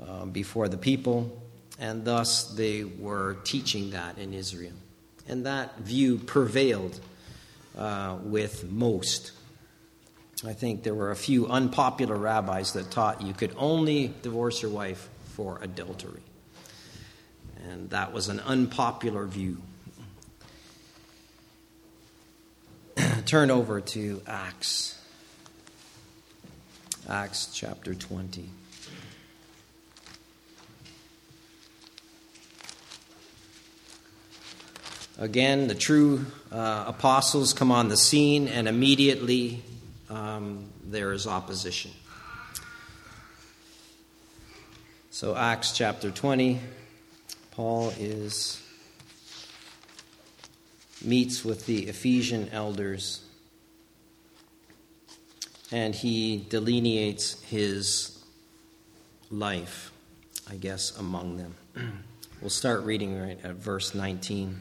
[0.02, 1.42] uh, before the people,
[1.80, 4.74] and thus they were teaching that in Israel.
[5.28, 7.00] And that view prevailed
[7.78, 9.32] uh, with most.
[10.46, 14.72] I think there were a few unpopular rabbis that taught you could only divorce your
[14.72, 16.22] wife for adultery.
[17.70, 19.62] And that was an unpopular view.
[23.26, 25.00] turn over to Acts.
[27.10, 28.50] Acts chapter 20.
[35.18, 39.64] Again, the true uh, apostles come on the scene, and immediately
[40.10, 41.92] um, there is opposition.
[45.12, 46.60] So, Acts chapter 20,
[47.52, 48.62] Paul is
[51.04, 53.22] meets with the Ephesian elders
[55.72, 58.24] and he delineates his
[59.32, 59.92] life,
[60.50, 61.56] I guess, among them.
[62.42, 64.60] we'll start reading right at verse 19.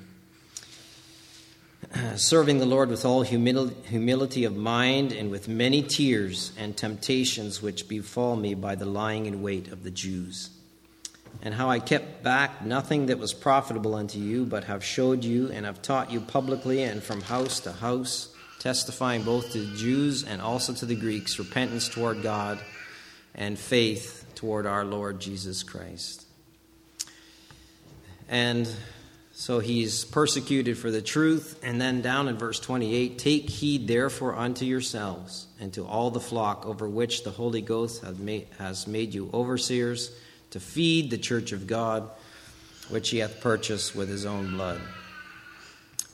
[2.16, 7.88] serving the Lord with all humility of mind and with many tears and temptations which
[7.88, 10.50] befall me by the lying in wait of the Jews.
[11.42, 15.50] And how I kept back nothing that was profitable unto you, but have showed you
[15.50, 20.24] and have taught you publicly and from house to house, testifying both to the Jews
[20.24, 22.60] and also to the Greeks repentance toward God
[23.34, 26.24] and faith toward our Lord Jesus Christ.
[28.28, 28.68] And
[29.36, 31.58] so he's persecuted for the truth.
[31.64, 36.20] And then down in verse 28 Take heed therefore unto yourselves and to all the
[36.20, 40.14] flock over which the Holy Ghost has made you overseers
[40.50, 42.08] to feed the church of God,
[42.88, 44.80] which he hath purchased with his own blood.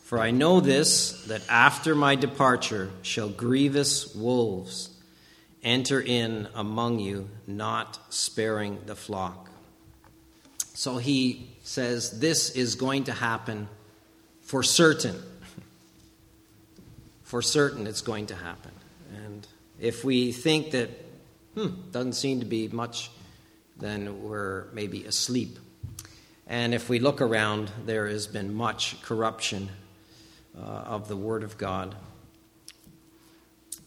[0.05, 4.89] For I know this, that after my departure shall grievous wolves
[5.63, 9.51] enter in among you, not sparing the flock.
[10.73, 13.69] So he says this is going to happen
[14.43, 15.17] for certain.
[17.23, 18.73] For certain, it's going to happen.
[19.15, 19.47] And
[19.79, 20.91] if we think that,
[21.55, 23.09] hmm, doesn't seem to be much,
[23.77, 25.61] then we're maybe asleep.
[26.49, 29.69] And if we look around, there has been much corruption
[30.59, 31.95] uh, of the Word of God,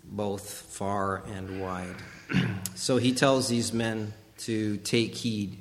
[0.05, 1.97] both far and wide.
[2.75, 5.57] so he tells these men to take heed.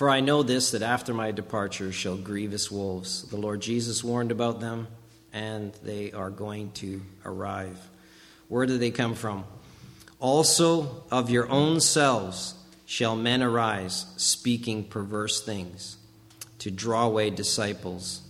[0.00, 3.24] For I know this, that after my departure shall grievous wolves.
[3.24, 4.88] The Lord Jesus warned about them,
[5.30, 7.76] and they are going to arrive.
[8.48, 9.44] Where do they come from?
[10.18, 12.54] Also of your own selves
[12.86, 15.98] shall men arise, speaking perverse things,
[16.60, 18.22] to draw away disciples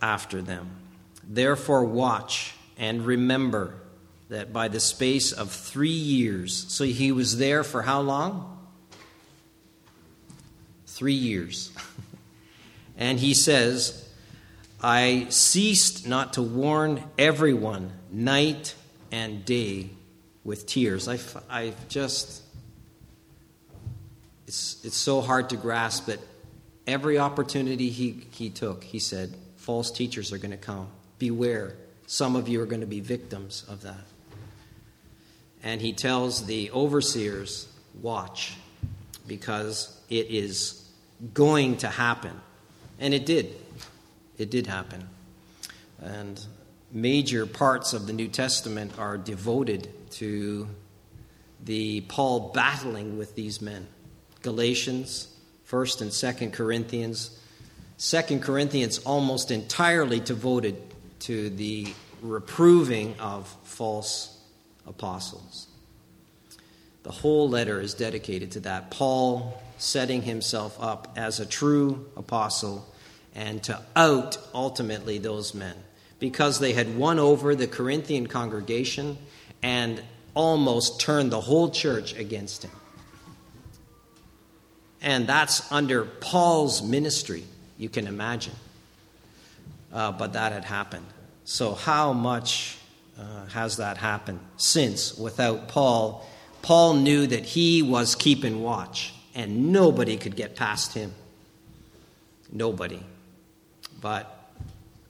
[0.00, 0.70] after them.
[1.22, 3.74] Therefore, watch and remember
[4.30, 8.48] that by the space of three years, so he was there for how long?
[11.02, 11.72] Three years.
[12.96, 14.08] and he says,
[14.80, 18.76] I ceased not to warn everyone night
[19.10, 19.90] and day
[20.44, 21.08] with tears.
[21.08, 21.18] I,
[21.50, 22.44] I just,
[24.46, 26.20] it's, it's so hard to grasp that
[26.86, 30.86] every opportunity he, he took, he said, false teachers are going to come.
[31.18, 31.74] Beware.
[32.06, 34.04] Some of you are going to be victims of that.
[35.64, 37.66] And he tells the overseers,
[38.00, 38.54] watch,
[39.26, 40.81] because it is
[41.34, 42.40] going to happen.
[42.98, 43.54] And it did.
[44.38, 45.08] It did happen.
[46.00, 46.44] And
[46.90, 50.68] major parts of the New Testament are devoted to
[51.64, 53.86] the Paul battling with these men.
[54.42, 55.28] Galatians,
[55.68, 57.38] 1st and 2nd Corinthians.
[57.98, 60.76] 2nd Corinthians almost entirely devoted
[61.20, 64.38] to the reproving of false
[64.86, 65.68] apostles.
[67.02, 68.90] The whole letter is dedicated to that.
[68.90, 72.86] Paul setting himself up as a true apostle
[73.34, 75.74] and to out ultimately those men
[76.18, 79.18] because they had won over the Corinthian congregation
[79.62, 80.00] and
[80.34, 82.70] almost turned the whole church against him.
[85.00, 87.42] And that's under Paul's ministry,
[87.76, 88.54] you can imagine.
[89.92, 91.06] Uh, but that had happened.
[91.44, 92.78] So, how much
[93.18, 96.26] uh, has that happened since without Paul?
[96.62, 101.12] Paul knew that he was keeping watch and nobody could get past him.
[102.50, 103.02] Nobody.
[104.00, 104.50] But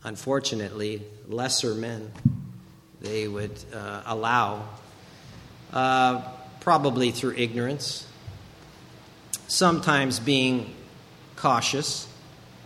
[0.03, 2.11] unfortunately, lesser men,
[3.01, 4.69] they would uh, allow,
[5.73, 6.23] uh,
[6.61, 8.07] probably through ignorance,
[9.49, 10.75] sometimes being
[11.37, 12.09] cautious.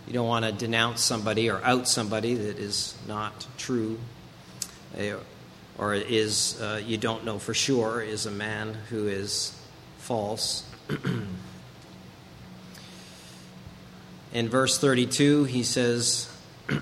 [0.05, 3.99] You don't want to denounce somebody or out somebody that is not true,
[5.77, 9.55] or is uh, you don't know for sure is a man who is
[9.99, 10.63] false.
[14.33, 16.29] In verse 32, he says,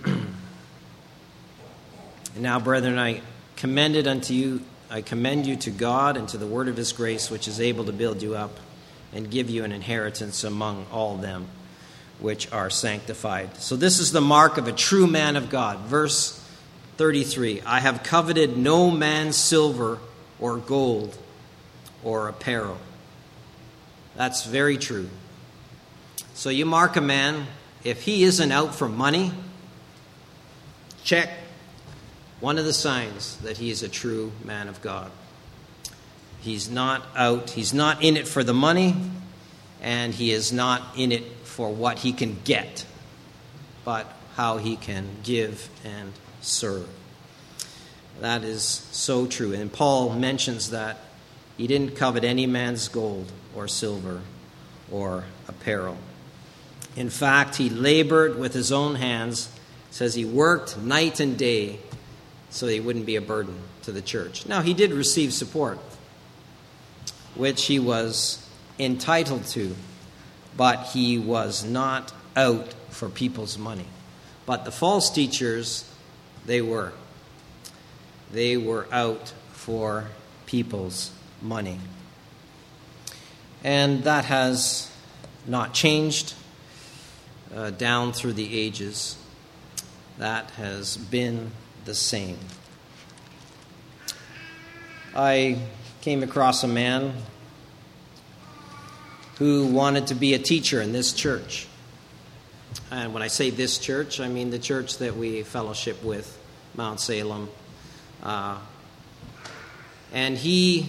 [2.37, 3.21] now, brethren, I
[3.55, 6.91] commend it unto you, I commend you to God and to the word of his
[6.91, 8.59] grace, which is able to build you up
[9.13, 11.47] and give you an inheritance among all them
[12.19, 13.57] which are sanctified.
[13.57, 15.79] So, this is the mark of a true man of God.
[15.79, 16.44] Verse
[16.97, 19.99] 33 I have coveted no man's silver
[20.39, 21.17] or gold
[22.03, 22.77] or apparel.
[24.15, 25.09] That's very true.
[26.33, 27.47] So you mark a man,
[27.83, 29.31] if he isn't out for money,
[31.03, 31.29] check
[32.39, 35.11] one of the signs that he is a true man of God.
[36.41, 38.95] He's not out, he's not in it for the money,
[39.81, 42.85] and he is not in it for what he can get,
[43.83, 46.11] but how he can give and
[46.45, 46.87] serve.
[48.21, 49.53] That is so true.
[49.53, 50.97] And Paul mentions that
[51.57, 54.21] he didn't covet any man's gold or silver
[54.91, 55.97] or apparel.
[56.95, 59.49] In fact, he labored with his own hands,
[59.91, 61.79] says he worked night and day
[62.49, 64.45] so he wouldn't be a burden to the church.
[64.45, 65.77] Now, he did receive support,
[67.35, 68.47] which he was
[68.79, 69.75] entitled to,
[70.55, 73.87] but he was not out for people's money.
[74.45, 75.89] But the false teachers,
[76.45, 76.93] they were.
[78.31, 80.07] They were out for
[80.45, 81.11] people's
[81.41, 81.79] money.
[83.63, 84.91] And that has
[85.47, 86.33] not changed
[87.55, 89.17] uh, down through the ages.
[90.17, 91.51] That has been
[91.85, 92.37] the same.
[95.15, 95.59] I
[96.01, 97.13] came across a man
[99.37, 101.67] who wanted to be a teacher in this church.
[102.95, 106.39] And when I say this church, I mean the church that we fellowship with,
[106.75, 107.49] Mount Salem.
[108.23, 108.57] Uh,
[110.13, 110.87] and he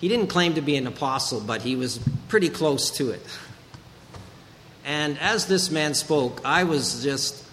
[0.00, 3.20] he didn't claim to be an apostle, but he was pretty close to it.
[4.82, 7.44] And as this man spoke, I was just,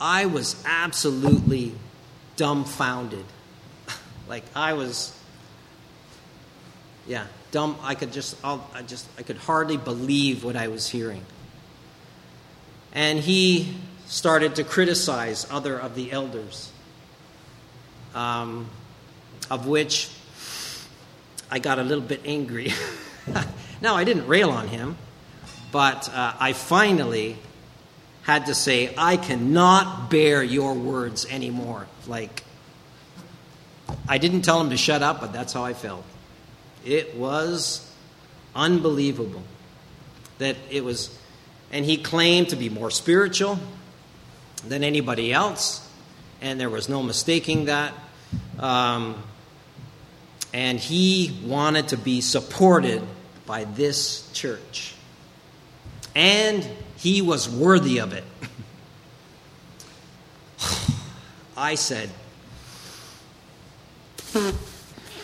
[0.00, 1.74] I was absolutely
[2.36, 3.24] dumbfounded.
[4.28, 5.12] like I was,
[7.08, 7.76] yeah, dumb.
[7.82, 11.24] I could just, I'll, I just, I could hardly believe what I was hearing.
[12.92, 13.74] And he
[14.06, 16.70] started to criticize other of the elders,
[18.14, 18.68] um,
[19.50, 20.10] of which
[21.50, 22.72] I got a little bit angry.
[23.82, 24.96] now, I didn't rail on him,
[25.72, 27.36] but uh, I finally
[28.22, 31.86] had to say, I cannot bear your words anymore.
[32.06, 32.44] Like,
[34.06, 36.04] I didn't tell him to shut up, but that's how I felt.
[36.88, 37.86] It was
[38.56, 39.42] unbelievable
[40.38, 41.14] that it was,
[41.70, 43.58] and he claimed to be more spiritual
[44.66, 45.86] than anybody else,
[46.40, 47.92] and there was no mistaking that.
[48.58, 49.22] Um,
[50.54, 53.02] and he wanted to be supported
[53.44, 54.94] by this church.
[56.14, 56.66] And
[56.96, 58.24] he was worthy of it.
[61.54, 62.08] I said,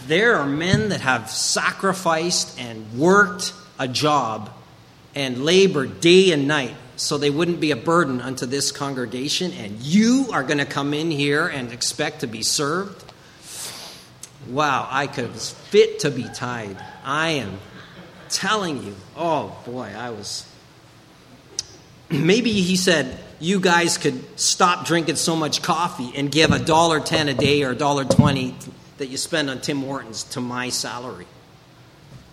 [0.07, 4.51] There are men that have sacrificed and worked a job
[5.15, 9.81] and labored day and night so they wouldn't be a burden unto this congregation, and
[9.81, 13.13] you are going to come in here and expect to be served?
[14.49, 16.77] Wow, I could was fit to be tied.
[17.05, 17.59] I am
[18.29, 18.95] telling you.
[19.17, 20.47] Oh boy, I was.
[22.11, 27.01] Maybe he said you guys could stop drinking so much coffee and give a dollar
[27.01, 28.55] ten a day or a dollar twenty
[28.99, 31.27] that you spend on Tim Hortons to my salary.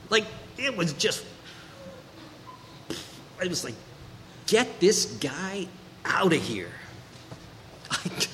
[0.09, 0.25] Like
[0.57, 1.25] it was just.
[3.41, 3.75] I was like,
[4.45, 5.67] get this guy
[6.05, 6.71] out of here.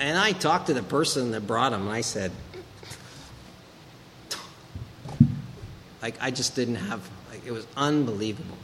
[0.00, 2.30] And I talked to the person that brought him, and I said,
[6.00, 8.56] like, I just didn't have, like, it was unbelievable.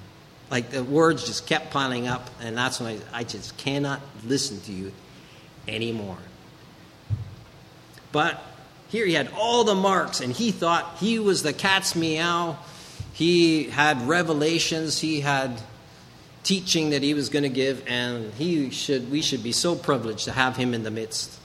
[0.50, 4.60] Like, the words just kept piling up, and that's when I, I just cannot listen
[4.62, 4.92] to you
[5.66, 6.18] anymore.
[8.14, 8.40] But
[8.90, 12.56] here he had all the marks, and he thought he was the cat's meow.
[13.12, 15.60] He had revelations, he had
[16.44, 20.26] teaching that he was going to give, and he should, we should be so privileged
[20.26, 21.36] to have him in the midst.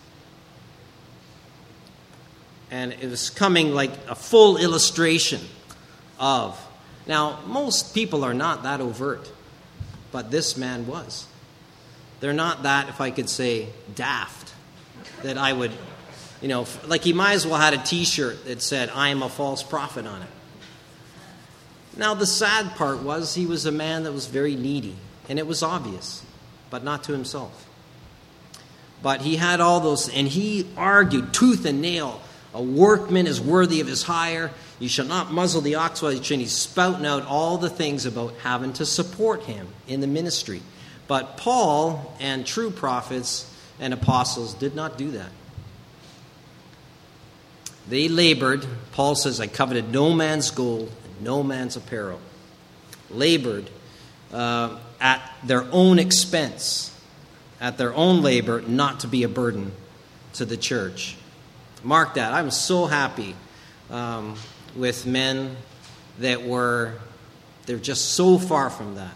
[2.70, 5.41] And it was coming like a full illustration
[6.20, 6.64] of.
[7.08, 9.32] Now, most people are not that overt,
[10.12, 11.26] but this man was.
[12.20, 14.54] They're not that, if I could say, daft,
[15.24, 15.72] that I would,
[16.41, 19.22] you know, like he might as well had a t shirt that said, I am
[19.22, 20.30] a false prophet on it.
[21.98, 24.95] Now, the sad part was he was a man that was very needy,
[25.28, 26.24] and it was obvious,
[26.70, 27.68] but not to himself.
[29.02, 32.22] But he had all those, and he argued tooth and nail.
[32.53, 34.52] A workman is worthy of his hire.
[34.80, 36.40] You shall not muzzle the ox while he's chewing.
[36.40, 40.61] He's spouting out all the things about having to support him in the ministry.
[41.07, 45.30] But Paul and true prophets and apostles did not do that.
[47.90, 48.66] They labored.
[48.94, 50.91] Paul says, I coveted no man's gold
[51.22, 52.20] no man's apparel,
[53.10, 53.70] labored
[54.34, 56.95] uh, at their own expense,
[57.60, 59.72] at their own labor, not to be a burden
[60.34, 61.16] to the church.
[61.84, 62.34] Mark that.
[62.34, 63.36] I'm so happy
[63.90, 64.36] um,
[64.76, 65.56] with men
[66.20, 66.94] that were,
[67.66, 69.14] they're just so far from that.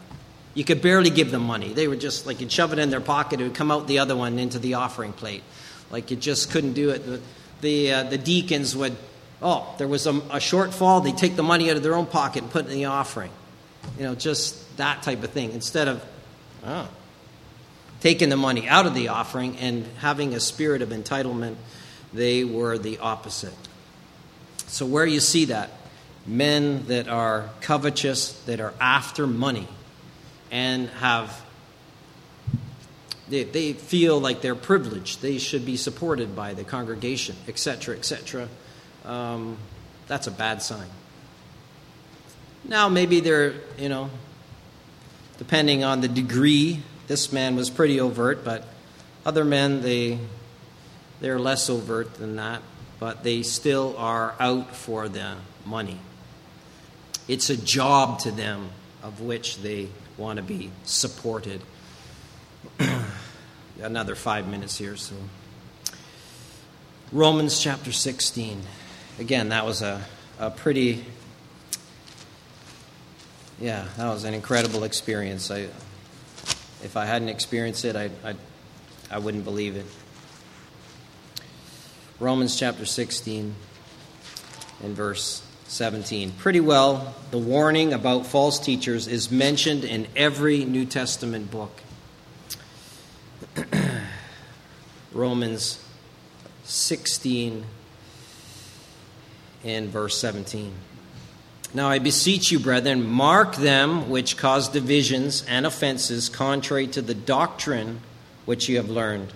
[0.54, 1.74] You could barely give them money.
[1.74, 4.00] They were just like you'd shove it in their pocket, it would come out the
[4.00, 5.44] other one into the offering plate.
[5.90, 7.02] Like you just couldn't do it.
[7.62, 8.96] The, uh, the deacons would
[9.44, 12.44] oh, there was a, a shortfall, they'd take the money out of their own pocket
[12.44, 13.32] and put it in the offering.
[13.98, 15.52] You know, just that type of thing.
[15.52, 16.04] Instead of
[16.66, 16.88] oh,
[18.00, 21.56] taking the money out of the offering and having a spirit of entitlement,
[22.14, 23.54] they were the opposite.
[24.68, 25.70] So, where you see that,
[26.26, 29.68] men that are covetous, that are after money,
[30.50, 31.44] and have
[33.30, 35.22] they, they feel like they're privileged.
[35.22, 38.48] They should be supported by the congregation, etc., etc.
[39.06, 39.58] Um,
[40.08, 40.88] that's a bad sign.
[42.66, 44.10] Now, maybe they're, you know,
[45.38, 48.66] depending on the degree, this man was pretty overt, but
[49.26, 50.20] other men, they,
[51.20, 52.62] they're less overt than that,
[53.00, 55.36] but they still are out for the
[55.66, 56.00] money.
[57.28, 58.70] It's a job to them
[59.02, 61.62] of which they want to be supported.
[63.82, 65.16] Another five minutes here, so.
[67.12, 68.62] Romans chapter 16.
[69.20, 70.04] Again, that was a,
[70.40, 71.06] a pretty,
[73.60, 75.52] yeah, that was an incredible experience.
[75.52, 75.68] I,
[76.84, 78.36] if I hadn't experienced it, I, I,
[79.12, 79.86] I wouldn't believe it.
[82.20, 83.54] Romans chapter 16
[84.82, 86.32] and verse 17.
[86.32, 91.82] Pretty well, the warning about false teachers is mentioned in every New Testament book.
[95.14, 95.84] Romans
[96.64, 97.64] 16
[99.64, 100.74] and verse 17.
[101.74, 107.14] Now I beseech you, brethren, mark them which cause divisions and offenses contrary to the
[107.14, 108.02] doctrine
[108.46, 109.34] which you have learned,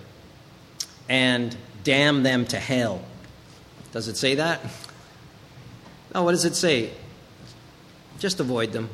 [1.08, 3.02] and damn them to hell.
[3.92, 4.60] Does it say that?
[6.14, 6.90] No, what does it say?
[8.18, 8.90] Just avoid them.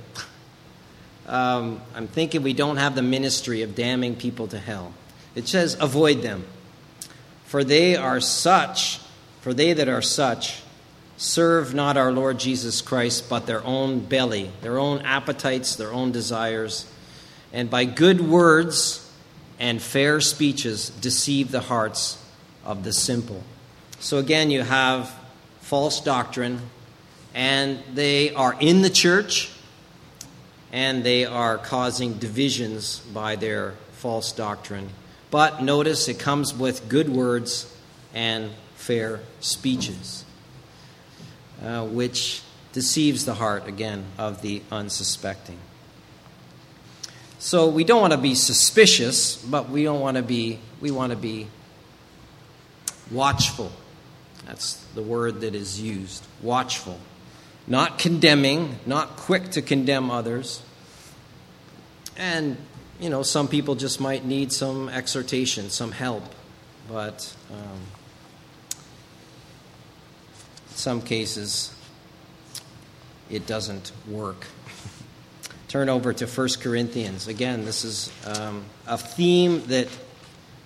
[1.27, 4.93] Um, I'm thinking we don't have the ministry of damning people to hell.
[5.35, 6.45] It says, avoid them.
[7.55, 8.99] For they are such,
[9.41, 10.61] for they that are such,
[11.17, 16.11] serve not our Lord Jesus Christ, but their own belly, their own appetites, their own
[16.11, 16.85] desires,
[17.53, 19.09] and by good words
[19.61, 22.21] and fair speeches deceive the hearts
[22.65, 23.45] of the simple.
[24.01, 25.15] So again, you have
[25.61, 26.61] false doctrine
[27.35, 29.53] and they are in the church
[30.73, 34.91] and they are causing divisions by their false doctrine.
[35.35, 37.69] But notice it comes with good words
[38.15, 40.25] and fair speeches,
[41.61, 42.41] uh, which
[42.73, 45.59] deceives the heart, again, of the unsuspecting.
[47.41, 51.11] So we don't want to be suspicious, but we don't want to be, we want
[51.11, 51.49] to be
[53.11, 53.73] watchful.
[54.47, 57.01] That's the word that is used watchful
[57.67, 60.63] not condemning, not quick to condemn others.
[62.17, 62.57] And,
[63.01, 66.25] you know, some people just might need some exhortation, some help.
[66.89, 67.81] But um,
[70.71, 71.75] in some cases,
[73.31, 74.47] it doesn't work.
[75.69, 77.27] Turn over to 1 Corinthians.
[77.27, 79.89] Again, this is um, a theme that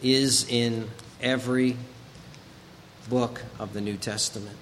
[0.03, 0.89] is in
[1.21, 1.77] every
[3.09, 4.57] book of the New Testament.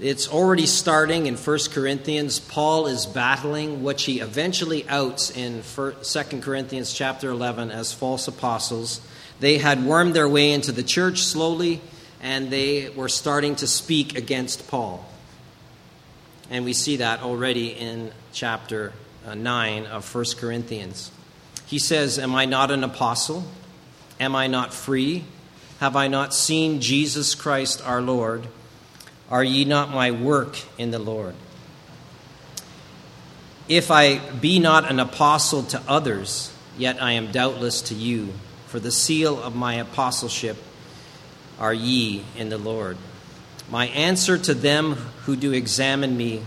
[0.00, 2.40] It's already starting in 1 Corinthians.
[2.40, 5.92] Paul is battling what he eventually outs in 2
[6.40, 9.00] Corinthians chapter 11 as false apostles.
[9.40, 11.80] They had wormed their way into the church slowly,
[12.22, 15.04] and they were starting to speak against Paul.
[16.50, 18.92] And we see that already in chapter
[19.26, 21.10] uh, 9 of 1 Corinthians.
[21.66, 23.44] He says, Am I not an apostle?
[24.18, 25.24] Am I not free?
[25.80, 28.46] Have I not seen Jesus Christ our Lord?
[29.32, 31.34] Are ye not my work in the Lord?
[33.66, 38.34] If I be not an apostle to others, yet I am doubtless to you,
[38.66, 40.58] for the seal of my apostleship
[41.58, 42.98] are ye in the Lord.
[43.70, 46.42] My answer to them who do examine me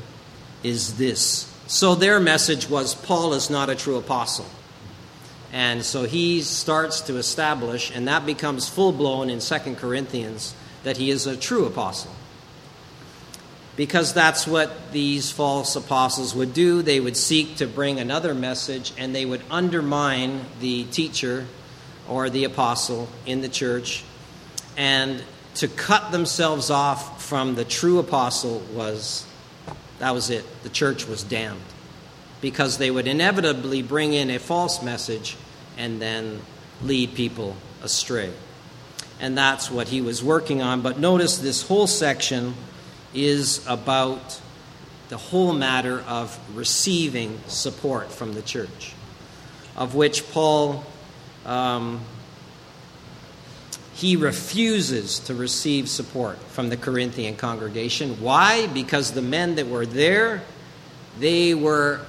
[0.61, 1.51] is this.
[1.65, 4.45] So their message was Paul is not a true apostle.
[5.51, 10.53] And so he starts to establish, and that becomes full blown in 2 Corinthians,
[10.83, 12.11] that he is a true apostle
[13.75, 16.81] because that's what these false apostles would do.
[16.81, 21.45] They would seek to bring another message and they would undermine the teacher
[22.07, 24.03] or the apostle in the church.
[24.77, 25.21] And
[25.55, 29.25] to cut themselves off from the true apostle was
[29.99, 30.45] that was it.
[30.63, 31.61] The church was damned
[32.41, 35.37] because they would inevitably bring in a false message
[35.77, 36.41] and then
[36.81, 38.31] lead people astray.
[39.19, 40.81] And that's what he was working on.
[40.81, 42.53] But notice this whole section
[43.15, 44.39] is about
[45.09, 48.93] the whole matter of receiving support from the church,
[49.75, 50.83] of which Paul
[51.45, 52.01] um,
[53.95, 58.19] he refuses to receive support from the Corinthian congregation.
[58.21, 58.67] Why?
[58.67, 60.43] Because the men that were there,
[61.17, 62.01] they were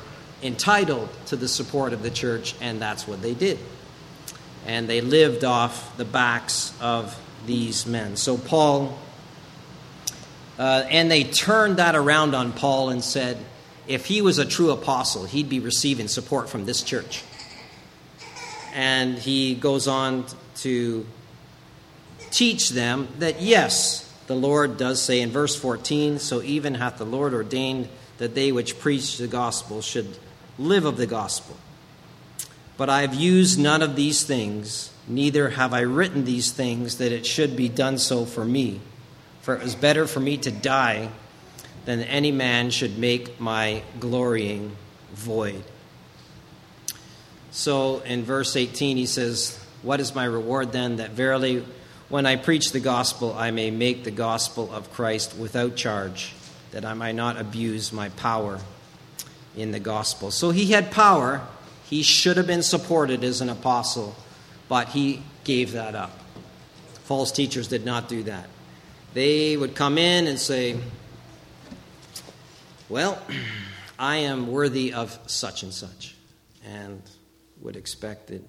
[0.42, 3.58] entitled to the support of the church, and that's what they did.
[4.66, 7.16] And they lived off the backs of
[7.46, 8.16] these men.
[8.16, 8.98] So Paul
[10.58, 13.38] uh, and they turned that around on Paul and said,
[13.86, 17.22] if he was a true apostle, he'd be receiving support from this church.
[18.72, 20.26] And he goes on
[20.56, 21.06] to
[22.30, 27.06] teach them that yes, the Lord does say in verse 14, so even hath the
[27.06, 27.88] Lord ordained
[28.18, 30.18] that they which preach the gospel should
[30.58, 31.56] live of the gospel.
[32.76, 37.12] But I have used none of these things, neither have I written these things that
[37.12, 38.80] it should be done so for me.
[39.46, 41.08] For it was better for me to die
[41.84, 44.76] than any man should make my glorying
[45.12, 45.62] void.
[47.52, 50.96] So in verse 18, he says, What is my reward then?
[50.96, 51.64] That verily,
[52.08, 56.34] when I preach the gospel, I may make the gospel of Christ without charge,
[56.72, 58.58] that I might not abuse my power
[59.56, 60.32] in the gospel.
[60.32, 61.40] So he had power.
[61.84, 64.16] He should have been supported as an apostle,
[64.68, 66.18] but he gave that up.
[67.04, 68.48] False teachers did not do that.
[69.16, 70.78] They would come in and say,
[72.90, 73.18] Well,
[73.98, 76.14] I am worthy of such and such,
[76.66, 77.00] and
[77.62, 78.44] would expect that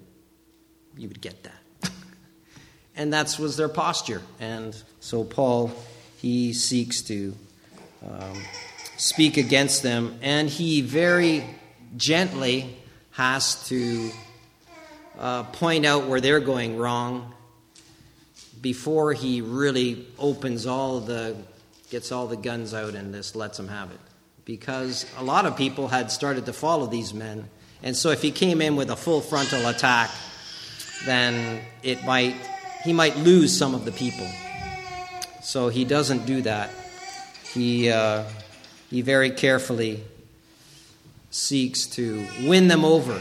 [0.94, 1.90] you would get that.
[2.96, 4.20] and that was their posture.
[4.40, 5.72] And so Paul,
[6.18, 7.34] he seeks to.
[8.06, 8.42] Um,
[8.98, 11.44] speak against them, and he very
[11.96, 12.76] gently
[13.12, 14.10] has to
[15.18, 17.32] uh, point out where they're going wrong
[18.60, 21.36] before he really opens all the
[21.90, 24.00] gets all the guns out and just lets them have it.
[24.44, 27.48] Because a lot of people had started to follow these men
[27.82, 30.10] and so if he came in with a full frontal attack
[31.06, 32.34] then it might
[32.84, 34.26] he might lose some of the people.
[35.42, 36.70] So he doesn't do that.
[37.52, 38.24] He uh,
[38.90, 40.02] he very carefully
[41.30, 43.20] seeks to win them over.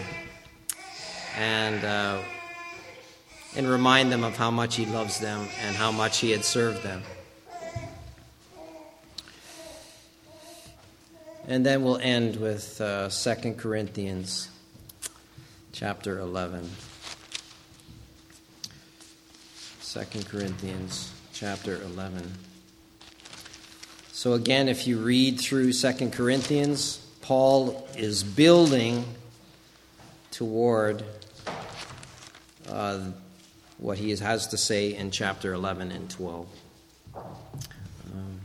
[1.37, 2.19] And, uh,
[3.57, 6.83] and remind them of how much he loves them and how much he had served
[6.83, 7.01] them.
[11.47, 14.49] And then we'll end with uh, 2 Corinthians
[15.71, 16.69] chapter 11.
[19.83, 22.31] 2 Corinthians chapter 11.
[24.11, 29.03] So, again, if you read through Second Corinthians, Paul is building
[30.31, 31.03] toward
[32.69, 32.99] uh,
[33.77, 36.47] what he has to say in chapter 11 and 12.
[38.13, 38.41] Um,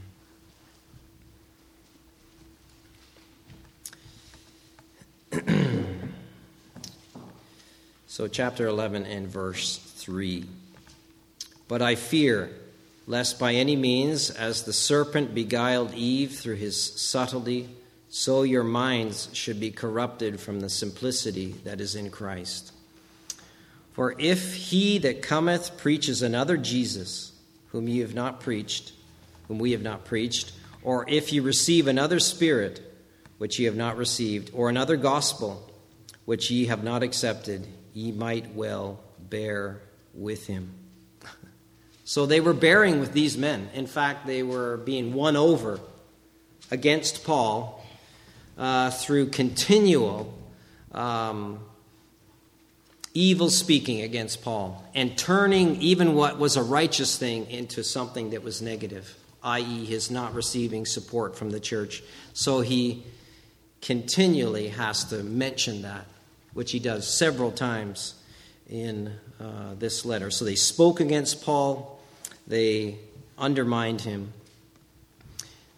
[8.06, 10.44] so, chapter 11 and verse 3.
[11.68, 12.50] But I fear
[13.06, 17.68] lest by any means, as the serpent beguiled Eve through his subtlety,
[18.08, 22.72] so your minds should be corrupted from the simplicity that is in Christ.
[23.92, 27.32] For if he that cometh preaches another Jesus,
[27.68, 28.92] whom ye have not preached,
[29.48, 30.52] whom we have not preached,
[30.82, 32.80] or if ye receive another spirit,
[33.38, 35.70] which ye have not received, or another gospel,
[36.24, 39.80] which ye have not accepted, ye might well bear
[40.14, 40.74] with him.
[42.04, 43.70] So they were bearing with these men.
[43.74, 45.78] In fact, they were being won over
[46.70, 47.86] against Paul
[48.58, 50.36] uh, through continual
[50.90, 51.60] um,
[53.14, 58.42] evil speaking against Paul and turning even what was a righteous thing into something that
[58.42, 62.02] was negative, i.e., his not receiving support from the church.
[62.32, 63.04] So he
[63.82, 66.06] continually has to mention that,
[66.54, 68.14] which he does several times
[68.70, 70.30] in uh, this letter.
[70.30, 72.00] So they spoke against Paul,
[72.46, 72.98] they
[73.36, 74.32] undermined him.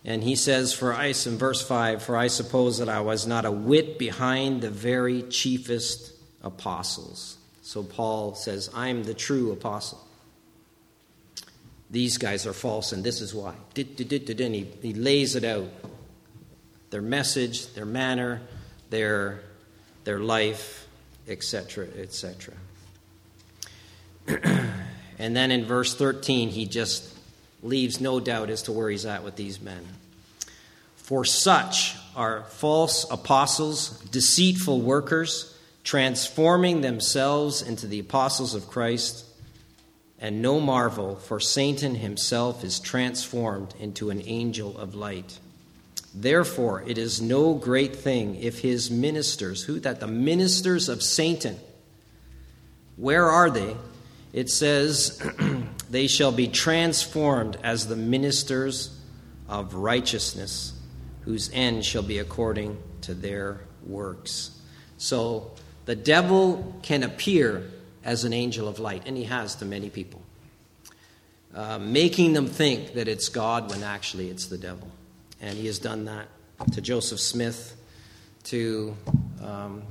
[0.05, 3.47] And he says, For I, in verse 5, for I suppose that I was not
[3.47, 6.14] a whit behind the very chiefest
[6.45, 7.39] apostles.
[7.63, 10.01] So Paul says, I'm the true apostle.
[11.91, 13.55] These guys are false, and this is why.
[13.77, 15.69] And he, he lays it out
[16.91, 18.41] their message, their manner,
[18.91, 19.41] their,
[20.05, 20.87] their life,
[21.27, 22.55] etc., etc.
[24.29, 27.13] and then in verse 13, he just
[27.63, 29.85] leaves no doubt as to where he's at with these men.
[30.97, 35.54] For such are false apostles, deceitful workers,
[35.85, 39.25] transforming themselves into the apostles of Christ.
[40.19, 45.39] And no marvel, for Satan himself is transformed into an angel of light.
[46.15, 51.59] Therefore, it is no great thing if his ministers, who that the ministers of Satan,
[52.97, 53.77] where are they?
[54.35, 55.23] it says,
[55.91, 58.99] They shall be transformed as the ministers
[59.49, 60.73] of righteousness,
[61.21, 64.51] whose end shall be according to their works.
[64.99, 65.53] So
[65.85, 67.71] the devil can appear
[68.05, 70.23] as an angel of light, and he has to many people,
[71.55, 74.89] uh, making them think that it's God when actually it's the devil.
[75.41, 76.29] And he has done that
[76.73, 77.77] to Joseph Smith
[78.45, 78.97] to
[79.43, 79.83] um,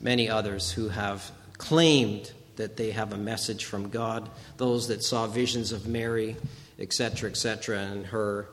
[0.00, 5.26] many others who have claimed that they have a message from God, those that saw
[5.26, 6.36] visions of Mary,
[6.78, 8.48] etc., etc., and her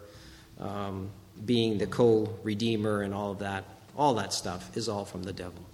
[0.59, 1.09] um,
[1.43, 3.63] being the co redeemer and all of that.
[3.97, 5.64] All that stuff is all from the devil.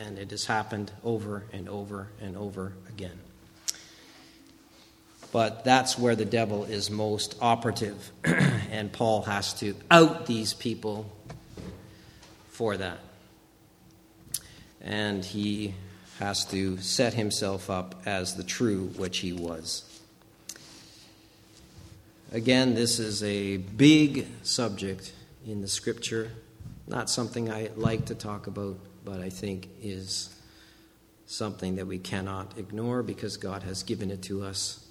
[0.00, 3.20] And it has happened over and over and over again.
[5.32, 8.10] But that's where the devil is most operative.
[8.24, 11.10] and Paul has to out these people
[12.48, 12.98] for that.
[14.80, 15.74] And he
[16.18, 19.84] has to set himself up as the true which he was.
[22.32, 25.12] Again, this is a big subject
[25.46, 26.30] in the scripture,
[26.86, 30.34] not something I like to talk about, but I think is
[31.26, 34.84] something that we cannot ignore because God has given it to us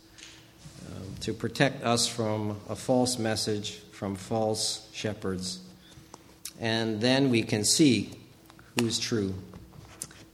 [0.87, 5.59] um, to protect us from a false message, from false shepherds.
[6.59, 8.11] And then we can see
[8.79, 9.33] who's true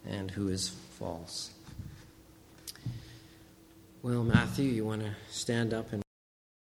[0.07, 0.69] and who is
[0.99, 1.51] false.
[4.03, 6.04] Well, Matthew, you want to stand up and